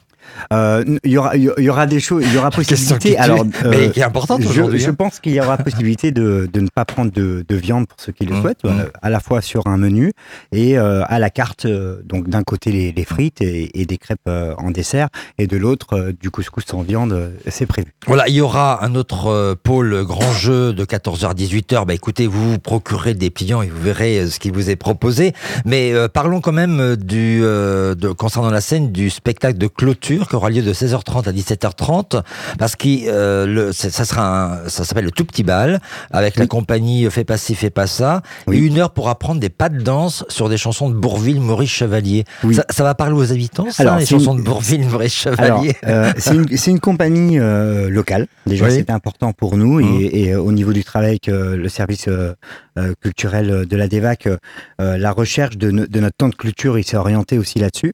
il 0.53 0.99
y 1.13 1.19
aura, 1.19 1.37
il 1.37 1.51
y 1.59 1.69
aura 1.71 1.87
des 1.87 2.01
choses, 2.01 2.25
il 2.27 2.33
y 2.35 2.39
aura 2.39 2.51
possibilité. 2.61 3.17
Alors, 3.19 3.45
mais 3.65 3.77
euh, 3.77 3.89
qui 3.91 4.01
est 4.01 4.05
importante 4.05 4.45
aujourd'hui. 4.45 4.79
je 4.81 4.91
hein. 4.91 4.95
pense 4.95 5.21
qu'il 5.21 5.33
y 5.33 5.41
aura 5.41 5.57
possibilité 5.59 6.11
de, 6.13 6.49
de 6.53 6.61
ne 6.61 6.69
pas 6.75 6.85
prendre 6.85 7.13
de, 7.13 7.45
de 7.49 7.57
viande 7.57 7.87
pour 7.87 7.99
ceux 8.01 8.13
qui 8.13 8.25
le 8.27 8.33
Mmh, 8.35 8.41
souhaitent, 8.41 8.65
mmh. 8.65 8.69
euh, 8.69 8.87
à 9.03 9.11
la 9.11 9.21
fois 9.21 9.41
sur 9.43 9.67
un 9.67 9.77
menu 9.77 10.13
et 10.53 10.79
euh, 10.79 11.03
à 11.09 11.19
la 11.19 11.31
carte. 11.31 11.67
euh, 11.67 12.01
donc 12.05 12.29
d'un 12.29 12.43
côté 12.43 12.73
les, 12.73 12.93
les 12.93 13.05
frites 13.05 13.41
et, 13.43 13.81
et 13.81 13.85
des 13.87 13.99
crêpes 13.99 14.19
euh, 14.27 14.55
en 14.59 14.71
dessert, 14.71 15.09
et 15.39 15.47
de 15.47 15.57
l'autre 15.57 15.95
euh, 15.95 16.13
du 16.19 16.31
couscous 16.31 16.65
sans 16.67 16.83
viande. 16.83 17.13
euh, 17.13 17.31
c'est 17.49 17.67
prévu. 17.67 17.89
Voilà, 18.07 18.29
il 18.29 18.35
y 18.35 18.41
aura 18.41 18.85
un 18.85 18.95
autre 18.95 19.27
euh, 19.29 19.55
pôle 19.61 20.05
grand 20.05 20.33
jeu 20.33 20.73
de 20.73 20.85
14h 20.85 21.27
à 21.29 21.35
18h. 21.35 21.85
Bah 21.87 21.95
écoutez, 21.95 22.27
vous 22.27 22.53
vous 22.53 22.59
procurez 22.59 23.15
des 23.15 23.31
pliants 23.31 23.63
et 23.63 23.69
vous 23.69 23.81
verrez 23.83 24.19
euh, 24.21 24.29
ce 24.29 24.39
qui 24.39 24.51
vous 24.51 24.71
est 24.71 24.77
proposé. 24.77 25.33
Mais 25.67 25.93
euh, 25.93 26.09
parlons 26.09 26.41
quand 26.41 26.53
même 26.53 26.81
euh, 26.81 26.97
du 26.97 27.41
euh, 27.43 27.95
de, 27.95 28.09
concernant 28.09 28.51
la 28.51 28.61
scène 28.61 28.93
du 28.93 29.11
spectacle 29.11 29.59
de 29.59 29.67
clôture 29.67 30.22
qui 30.29 30.37
aura 30.37 30.51
lieu 30.51 30.63
de 30.63 30.73
16h30 30.73 31.29
à 31.29 31.33
17h30 31.33 32.23
parce 32.59 32.77
que 32.77 32.89
euh, 33.09 33.47
le, 33.47 33.73
c'est- 33.73 33.91
ça 33.91 34.05
sera 34.05 34.63
un, 34.65 34.69
ça 34.69 34.85
s'appelle 34.85 35.05
le 35.05 35.11
tout 35.11 35.25
petit 35.25 35.43
bal 35.43 35.81
avec 36.11 36.37
la 36.37 36.47
compagnie 36.47 37.09
Fais 37.11 37.25
pas 37.25 37.37
ci, 37.37 37.55
fais 37.55 37.71
pas 37.71 37.87
ça 37.87 38.23
Oui. 38.47 38.57
et 38.57 38.61
une 38.61 38.79
heure 38.79 38.91
pour 38.91 39.09
apprendre 39.09 39.41
des 39.41 39.49
pas 39.51 39.69
de 39.69 39.81
danse 39.81 40.25
sur 40.29 40.49
des 40.49 40.57
chansons 40.57 40.89
de 40.91 40.95
Bourville, 40.95 41.41
Maurice 41.41 41.71
Chevalier. 41.71 42.25
Oui. 42.45 42.55
Ça, 42.55 42.65
ça 42.71 42.83
va 42.85 42.95
parler 42.95 43.15
aux 43.15 43.33
habitants, 43.33 43.71
ça, 43.71 43.83
Alors, 43.83 43.97
les 43.99 44.07
c'est 44.07 44.15
une- 44.15 44.21
chansons 44.21 44.35
de 44.35 44.43
Bourville, 44.43 44.87
Maurice 44.89 45.15
Chevalier. 45.15 45.75
euh, 45.87 46.13
c'est 46.17 46.35
une, 46.35 46.57
c'est 46.57 46.71
une 46.71 46.81
compagnie 46.81 47.39
euh, 47.39 47.89
locale. 47.91 48.27
Déjà, 48.47 48.71
c'était 48.71 48.93
important 48.93 49.33
pour 49.33 49.57
nous. 49.57 49.81
Et, 49.81 50.11
et, 50.23 50.33
euh, 50.35 50.41
au 50.41 50.53
niveau 50.53 50.73
du 50.73 50.85
travail 50.85 51.21
que 51.21 51.31
le 51.31 51.69
service 51.69 52.07
euh, 52.09 52.35
euh, 52.79 52.95
culturel 53.01 53.67
de 53.67 53.77
la 53.77 53.89
DEVAC, 53.89 54.27
euh, 54.27 54.37
euh, 54.81 54.97
la 54.99 55.11
recherche 55.13 55.57
de, 55.57 55.71
de 55.71 56.01
notre 56.01 56.17
temps 56.17 56.29
de 56.29 56.35
culture, 56.35 56.79
il 56.79 56.85
s'est 56.85 56.97
orienté 56.97 57.39
aussi 57.39 57.59
là-dessus. 57.59 57.93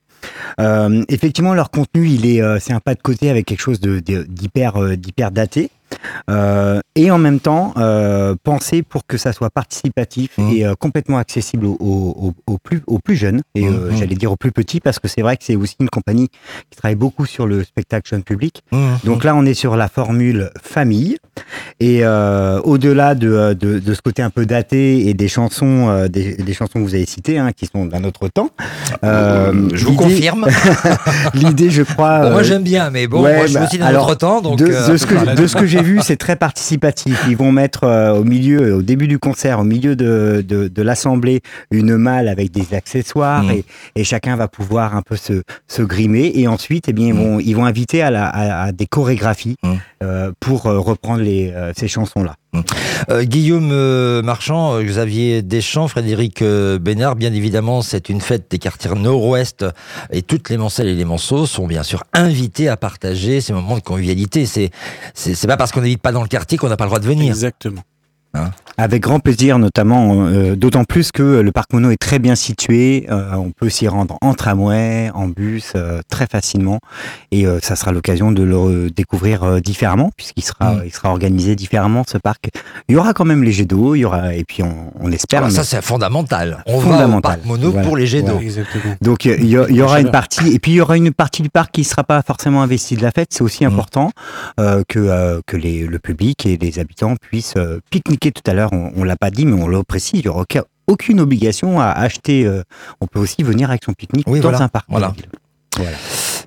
Euh, 0.61 1.03
effectivement, 1.09 1.55
leur 1.55 1.71
contenu, 1.71 2.07
il 2.19 2.27
est, 2.27 2.43
euh, 2.43 2.59
c'est 2.61 2.73
un 2.73 2.81
pas 2.81 2.95
de 2.95 3.03
côté 3.03 3.31
avec 3.31 3.47
quelque 3.47 3.61
chose 3.61 3.81
d'hyper, 3.81 4.77
euh, 4.77 4.97
d'hyper 4.97 5.31
daté. 5.31 5.71
Euh, 6.31 6.81
et 6.95 7.11
en 7.11 7.19
même 7.19 7.41
temps, 7.41 7.75
euh, 7.77 8.35
penser 8.43 8.83
pour 8.83 9.07
que 9.07 9.17
ça 9.17 9.33
soit 9.33 9.51
participatif 9.51 10.37
Mhm. 10.39 10.53
et 10.53 10.67
euh, 10.67 10.75
complètement 10.79 11.19
accessible 11.19 11.67
aux, 11.67 11.77
aux- 11.81 12.15
aux- 12.47 12.53
aux 12.53 12.59
plus, 12.59 12.83
aux 12.87 12.99
plus 12.99 13.17
jeunes 13.17 13.43
et 13.55 13.67
euh, 13.67 13.91
Mhm. 13.91 13.97
j'allais 13.97 14.15
dire 14.15 14.33
aux 14.33 14.37
plus 14.37 14.53
petits 14.53 14.81
parce 14.81 14.99
que 14.99 15.09
c'est 15.09 15.23
vrai 15.23 15.37
que 15.37 15.45
c'est 15.45 15.57
aussi 15.57 15.77
une 15.81 15.89
compagnie 15.91 16.29
qui 16.71 16.77
travaille 16.77 16.95
beaucoup 16.97 17.27
sur 17.27 17.47
le 17.47 17.65
spectacle 17.65 18.09
jeune 18.09 18.23
public. 18.23 18.63
Mmh, 18.73 18.79
Donc 19.05 19.25
là, 19.25 19.35
on 19.35 19.45
est 19.45 19.55
sur 19.55 19.77
la 19.77 19.89
formule 19.89 20.51
famille. 20.63 21.17
Et 21.81 22.05
au-delà 22.05 23.15
de, 23.15 23.55
de, 23.59 23.79
de 23.79 23.95
ce 23.95 24.03
côté 24.03 24.23
un 24.23 24.31
peu 24.31 24.45
daté 24.47 25.09
et 25.09 25.15
des 25.15 25.29
chansons, 25.29 26.07
des, 26.09 26.35
des 26.35 26.53
chansons 26.55 26.75
que 26.81 26.85
vous 26.85 26.95
avez 26.95 27.07
citées, 27.07 27.39
hein, 27.39 27.53
qui 27.53 27.67
sont 27.67 27.87
d'un 27.87 28.03
autre 28.05 28.29
temps. 28.29 28.51
je 29.03 29.85
vous 29.85 29.95
confirme. 29.95 30.47
L'idée, 31.35 31.71
je 31.71 31.83
crois. 31.83 32.21
Bon, 32.23 32.31
moi 32.33 32.43
j'aime 32.43 32.63
bien, 32.63 32.91
mais 32.91 33.07
bon, 33.07 33.23
ouais, 33.23 33.37
moi 33.37 33.43
je 33.47 33.51
suis 33.51 33.59
bah, 33.59 33.65
aussi 33.67 33.79
d'un 33.79 33.95
autre 33.99 34.15
temps, 34.17 34.41
donc 34.41 34.59
de, 34.59 34.67
de 34.67 34.97
ce 34.97 35.07
que, 35.07 35.35
de 35.37 35.47
ce 35.47 35.57
que 35.57 35.67
j'ai 35.67 35.83
vu, 35.83 35.88
c'est 36.03 36.17
très 36.17 36.37
participatif. 36.37 37.25
Ils 37.29 37.37
vont 37.37 37.53
mettre 37.53 37.85
euh, 37.85 38.13
au 38.19 38.25
milieu, 38.25 38.75
au 38.77 38.83
début 38.83 39.09
du 39.09 39.19
concert, 39.19 39.61
au 39.61 39.65
milieu 39.65 39.97
de, 39.97 40.45
de, 40.47 40.69
de 40.69 40.83
l'assemblée, 40.83 41.41
une 41.71 41.97
malle 41.97 42.29
avec 42.29 42.51
des 42.51 42.75
accessoires 42.75 43.45
Mm. 43.45 43.51
et, 43.51 43.65
et 43.97 44.05
chacun 44.05 44.37
va 44.37 44.49
pouvoir 44.49 44.95
un 44.97 45.03
peu 45.03 45.17
se, 45.17 45.43
se 45.67 45.83
grimer. 45.83 46.33
Et 46.35 46.49
ensuite, 46.49 46.87
eh 46.89 46.93
bien, 46.93 47.09
ils, 47.09 47.15
Mm. 47.15 47.19
vont, 47.19 47.41
ils 47.41 47.55
vont 47.55 47.65
inviter 47.65 48.03
à, 48.03 48.11
la, 48.11 48.27
à, 48.27 48.65
à 48.65 48.73
des 48.73 48.87
chorégraphies 48.87 49.57
Mm. 49.63 49.75
euh, 50.03 50.33
pour 50.41 50.67
euh, 50.67 50.79
reprendre 50.79 51.23
les, 51.23 51.51
euh, 51.55 51.73
ces 51.77 51.89
chansons-là. 51.89 52.35
Euh, 53.11 53.25
Guillaume 53.25 53.71
euh, 53.73 54.23
Marchand, 54.23 54.75
euh, 54.75 54.83
Xavier 54.83 55.43
Deschamps, 55.43 55.89
Frédéric 55.89 56.43
Bénard, 56.43 57.17
bien 57.17 57.33
évidemment, 57.33 57.83
c'est 57.83 58.09
une 58.09 58.21
fête 58.21 58.51
des 58.51 58.59
quartiers 58.59 58.95
nord-ouest 58.95 59.65
et 60.11 60.23
toutes 60.23 60.51
les 60.51 60.57
Mancelles 60.57 60.89
et 60.89 60.95
les 60.95 61.05
Manceaux 61.05 61.47
sont 61.47 61.67
bien 61.67 61.83
sûr 61.83 62.05
invités 62.13 62.69
à 62.69 62.77
partager 62.77 63.41
ces 63.41 63.53
moments 63.53 63.77
de 63.77 63.83
convivialité. 63.83 64.47
C'est 64.47 64.71
c'est 65.15 65.35
c'est 65.35 65.47
pas 65.47 65.57
parce 65.57 65.73
qu'on 65.73 65.81
n'habite 65.81 66.03
pas 66.03 66.13
dans 66.13 66.23
le 66.23 66.29
quartier 66.29 66.59
qu'on 66.59 66.69
n'a 66.69 66.77
pas 66.77 66.85
le 66.85 66.91
droit 66.91 67.01
de 67.01 67.07
venir. 67.07 67.29
Exactement. 67.29 67.83
Avec 68.81 69.03
grand 69.03 69.19
plaisir, 69.19 69.59
notamment, 69.59 70.27
euh, 70.29 70.55
d'autant 70.55 70.85
plus 70.85 71.11
que 71.11 71.41
le 71.41 71.51
parc 71.51 71.73
Mono 71.73 71.91
est 71.91 71.97
très 71.97 72.21
bien 72.21 72.37
situé. 72.37 73.07
euh, 73.11 73.33
on 73.35 73.51
peut 73.51 73.69
s'y 73.71 73.89
rendre 73.89 74.17
en 74.21 74.35
tramway, 74.35 75.11
en 75.15 75.27
bus, 75.27 75.73
euh, 75.75 76.01
très 76.09 76.27
facilement. 76.29 76.79
Et 77.33 77.45
euh, 77.47 77.59
ça 77.61 77.75
sera 77.75 77.91
l'occasion 77.91 78.31
de 78.31 78.45
le 78.45 78.91
découvrir 78.91 79.43
euh, 79.43 79.59
différemment, 79.61 80.11
puisqu'il 80.17 80.45
sera, 80.45 80.75
Mm. 80.75 80.83
il 80.87 80.93
sera 80.93 81.11
organisé 81.11 81.57
différemment, 81.57 82.05
ce 82.07 82.19
parc. 82.19 82.51
Il 82.89 82.95
y 82.95 82.99
aura 82.99 83.15
quand 83.15 83.25
même 83.25 83.43
les 83.43 83.51
jets 83.51 83.65
d'eau, 83.65 83.97
il 83.97 84.01
y 84.01 84.05
aura, 84.05 84.33
et 84.35 84.45
puis 84.45 84.63
on, 84.63 84.93
on 85.01 85.11
espère. 85.11 85.39
Alors 85.41 85.51
mais- 85.51 85.57
ça 85.57 85.65
c'est 85.65 85.83
fondamental. 85.83 86.63
On 86.67 86.79
va 86.79 86.79
au 86.79 86.81
Fondamental. 86.93 87.37
parc 87.39 87.45
mono 87.47 87.71
Voilà. 87.73 87.87
pour 87.89 87.97
les 87.97 88.07
jets 88.07 88.23
d'eau. 88.23 88.39
Voilà. 88.41 88.97
Donc 89.03 89.25
il 89.25 89.45
y, 89.47 89.57
a- 89.57 89.67
il 89.69 89.75
y 89.75 89.79
La 89.79 89.85
aura 89.87 90.01
une 90.01 90.13
partie 90.13 90.53
et 90.53 90.61
puis 90.61 90.73
il 90.73 90.77
y 90.77 90.81
aura 90.81 90.97
une 90.97 91.13
partie 91.13 91.43
du 91.43 91.49
parc 91.51 91.73
qui 91.73 91.81
ne 91.81 91.87
sera 91.87 92.05
pas 92.05 92.23
forcément 92.23 92.63
investie 92.63 92.95
de 92.97 93.03
la 93.03 93.11
fête. 93.11 93.29
C'est 93.33 93.43
aussi 93.43 93.65
Mhm. 93.67 93.73
important 93.73 94.13
euh, 94.61 94.85
que 94.89 95.01
euh, 95.01 95.41
que 95.47 95.57
les, 95.57 95.81
le 95.87 95.99
public 95.99 96.47
et 96.47 96.57
les 96.57 96.79
habitants 96.79 97.15
puissent 97.21 97.55
euh, 97.57 97.81
tout 98.33 98.49
à 98.51 98.55
l'heure. 98.55 98.71
On, 98.73 98.93
on 98.97 99.05
l'a 99.05 99.17
pas 99.17 99.31
dit, 99.31 99.47
mais 99.47 99.61
on 99.61 99.67
le 99.69 99.83
précise. 99.83 100.21
Il 100.21 100.27
y 100.27 100.29
aura 100.29 100.43
aucun- 100.43 100.65
aucune 100.87 101.21
obligation 101.21 101.81
à 101.81 101.87
acheter. 101.91 102.45
euh, 102.47 102.63
on 103.01 103.07
peut 103.07 103.19
aussi 103.21 103.43
venir 103.43 103.69
avec 103.71 103.85
son 103.85 103.93
pique-nique 103.93 104.27
Oui, 104.29 104.41
dans 104.41 104.51
voilà. 104.51 104.65
un 104.65 104.69
parc. 104.69 104.87
Voilà. 104.89 105.13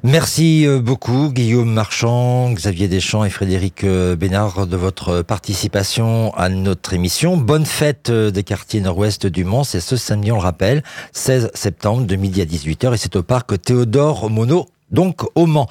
Merci 0.04 0.66
euh, 0.66 0.80
beaucoup 0.80 1.30
Guillaume 1.32 1.72
Marchand, 1.72 2.52
Xavier 2.52 2.88
Deschamps 2.88 3.24
et 3.24 3.30
Frédéric 3.30 3.84
euh, 3.84 4.16
Bénard 4.16 4.66
de 4.68 4.76
votre 4.76 5.22
participation 5.22 6.34
à 6.36 6.50
notre 6.50 6.94
émission. 6.94 7.38
Bonne 7.38 7.66
fête 7.66 8.10
des 8.12 8.44
quartiers 8.44 8.82
nord-ouest 8.82 9.28
du 9.28 9.44
Mans, 9.44 9.64
c'est 9.64 9.80
ce 9.80 9.96
samedi 9.96 10.32
on 10.32 10.36
le 10.38 10.42
rappelle, 10.42 10.84
16 11.14 11.52
septembre 11.54 12.06
de 12.06 12.16
midi 12.16 12.42
à 12.42 12.46
18h 12.46 12.94
et 12.96 12.98
c'est 12.98 13.16
au 13.16 13.24
parc 13.24 13.62
Théodore 13.62 14.30
Monod 14.30 14.66
donc 14.92 15.22
au 15.36 15.46
Mans. 15.46 15.68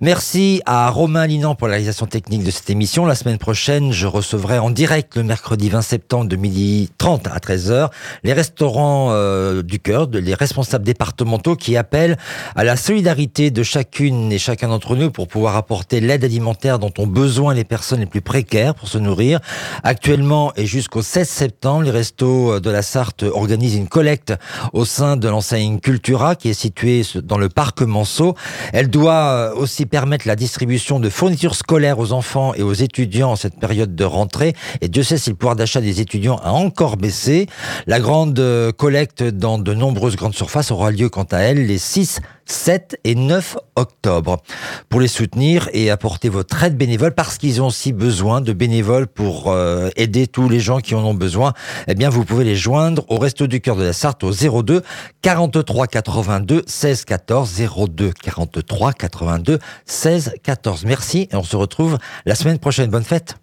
Merci 0.00 0.60
à 0.66 0.90
Romain 0.90 1.26
Linan 1.26 1.54
pour 1.54 1.68
la 1.68 1.74
réalisation 1.74 2.06
technique 2.06 2.44
de 2.44 2.50
cette 2.50 2.70
émission. 2.70 3.06
La 3.06 3.14
semaine 3.14 3.38
prochaine, 3.38 3.92
je 3.92 4.06
recevrai 4.06 4.58
en 4.58 4.70
direct 4.70 5.16
le 5.16 5.22
mercredi 5.22 5.68
20 5.68 5.82
septembre 5.82 6.28
de 6.28 6.36
midi 6.36 6.90
30 6.98 7.28
à 7.28 7.38
13h 7.38 7.90
les 8.24 8.32
restaurants 8.32 9.08
euh, 9.10 9.62
du 9.62 9.78
cœur, 9.78 10.08
les 10.12 10.34
responsables 10.34 10.84
départementaux 10.84 11.56
qui 11.56 11.76
appellent 11.76 12.16
à 12.54 12.64
la 12.64 12.76
solidarité 12.76 13.50
de 13.50 13.62
chacune 13.62 14.32
et 14.32 14.38
chacun 14.38 14.68
d'entre 14.68 14.96
nous 14.96 15.10
pour 15.10 15.28
pouvoir 15.28 15.56
apporter 15.56 16.00
l'aide 16.00 16.24
alimentaire 16.24 16.78
dont 16.78 16.92
ont 16.98 17.06
besoin 17.06 17.54
les 17.54 17.64
personnes 17.64 18.00
les 18.00 18.06
plus 18.06 18.20
précaires 18.20 18.74
pour 18.74 18.88
se 18.88 18.98
nourrir. 18.98 19.40
Actuellement 19.82 20.52
et 20.56 20.66
jusqu'au 20.66 21.02
16 21.02 21.28
septembre, 21.28 21.84
les 21.84 21.90
restos 21.90 22.60
de 22.60 22.70
la 22.70 22.82
Sarthe 22.82 23.22
organisent 23.22 23.76
une 23.76 23.88
collecte 23.88 24.34
au 24.72 24.84
sein 24.84 25.16
de 25.16 25.28
l'enseigne 25.28 25.78
Cultura 25.80 26.34
qui 26.34 26.48
est 26.48 26.54
située 26.54 27.02
dans 27.22 27.38
le 27.38 27.48
parc 27.48 27.82
Manceau. 27.82 28.34
Elle 28.72 28.88
doit 28.88 29.12
euh, 29.12 29.54
aussi 29.54 29.86
permettre 29.86 30.26
la 30.26 30.36
distribution 30.36 31.00
de 31.00 31.08
fournitures 31.08 31.54
scolaires 31.54 31.98
aux 31.98 32.12
enfants 32.12 32.54
et 32.54 32.62
aux 32.62 32.72
étudiants 32.72 33.32
en 33.32 33.36
cette 33.36 33.58
période 33.58 33.94
de 33.94 34.04
rentrée. 34.04 34.54
Et 34.80 34.88
Dieu 34.88 35.02
sait 35.02 35.18
si 35.18 35.30
le 35.30 35.36
pouvoir 35.36 35.56
d'achat 35.56 35.80
des 35.80 36.00
étudiants 36.00 36.36
a 36.42 36.50
encore 36.50 36.96
baissé. 36.96 37.46
La 37.86 38.00
grande 38.00 38.38
euh, 38.38 38.72
collecte 38.72 39.22
dans 39.22 39.58
de 39.58 39.74
nombreuses 39.74 40.16
grandes 40.16 40.34
surfaces 40.34 40.70
aura 40.70 40.90
lieu 40.90 41.08
quant 41.08 41.26
à 41.30 41.38
elle 41.38 41.66
les 41.66 41.78
6, 41.78 42.20
7 42.46 42.98
et 43.04 43.14
9 43.14 43.58
octobre. 43.76 44.42
Pour 44.88 45.00
les 45.00 45.08
soutenir 45.08 45.68
et 45.72 45.90
apporter 45.90 46.28
votre 46.28 46.62
aide 46.62 46.76
bénévole, 46.76 47.12
parce 47.12 47.38
qu'ils 47.38 47.60
ont 47.60 47.66
aussi 47.66 47.92
besoin 47.92 48.40
de 48.40 48.52
bénévoles 48.52 49.06
pour 49.06 49.50
euh, 49.50 49.90
aider 49.96 50.26
tous 50.26 50.48
les 50.48 50.60
gens 50.60 50.78
qui 50.78 50.94
en 50.94 51.04
ont 51.04 51.14
besoin, 51.14 51.52
eh 51.88 51.94
bien 51.94 52.08
vous 52.08 52.24
pouvez 52.24 52.44
les 52.44 52.56
joindre 52.56 53.04
au 53.08 53.18
Resto 53.18 53.46
du 53.46 53.60
Cœur 53.60 53.76
de 53.76 53.84
la 53.84 53.92
Sarthe 53.92 54.24
au 54.24 54.32
02 54.32 54.82
43 55.22 55.86
82 55.86 56.62
16 56.66 57.04
14 57.04 57.62
02 57.88 58.12
43 58.22 58.92
82 58.92 59.58
16 59.84 60.34
14. 60.42 60.84
Merci 60.84 61.28
et 61.30 61.36
on 61.36 61.42
se 61.42 61.56
retrouve 61.56 61.98
la 62.24 62.34
semaine 62.34 62.58
prochaine. 62.58 62.90
Bonne 62.90 63.04
fête. 63.04 63.36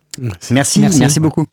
merci, 0.51 0.79
merci, 0.79 0.99
merci 0.99 1.19
beaucoup. 1.19 1.45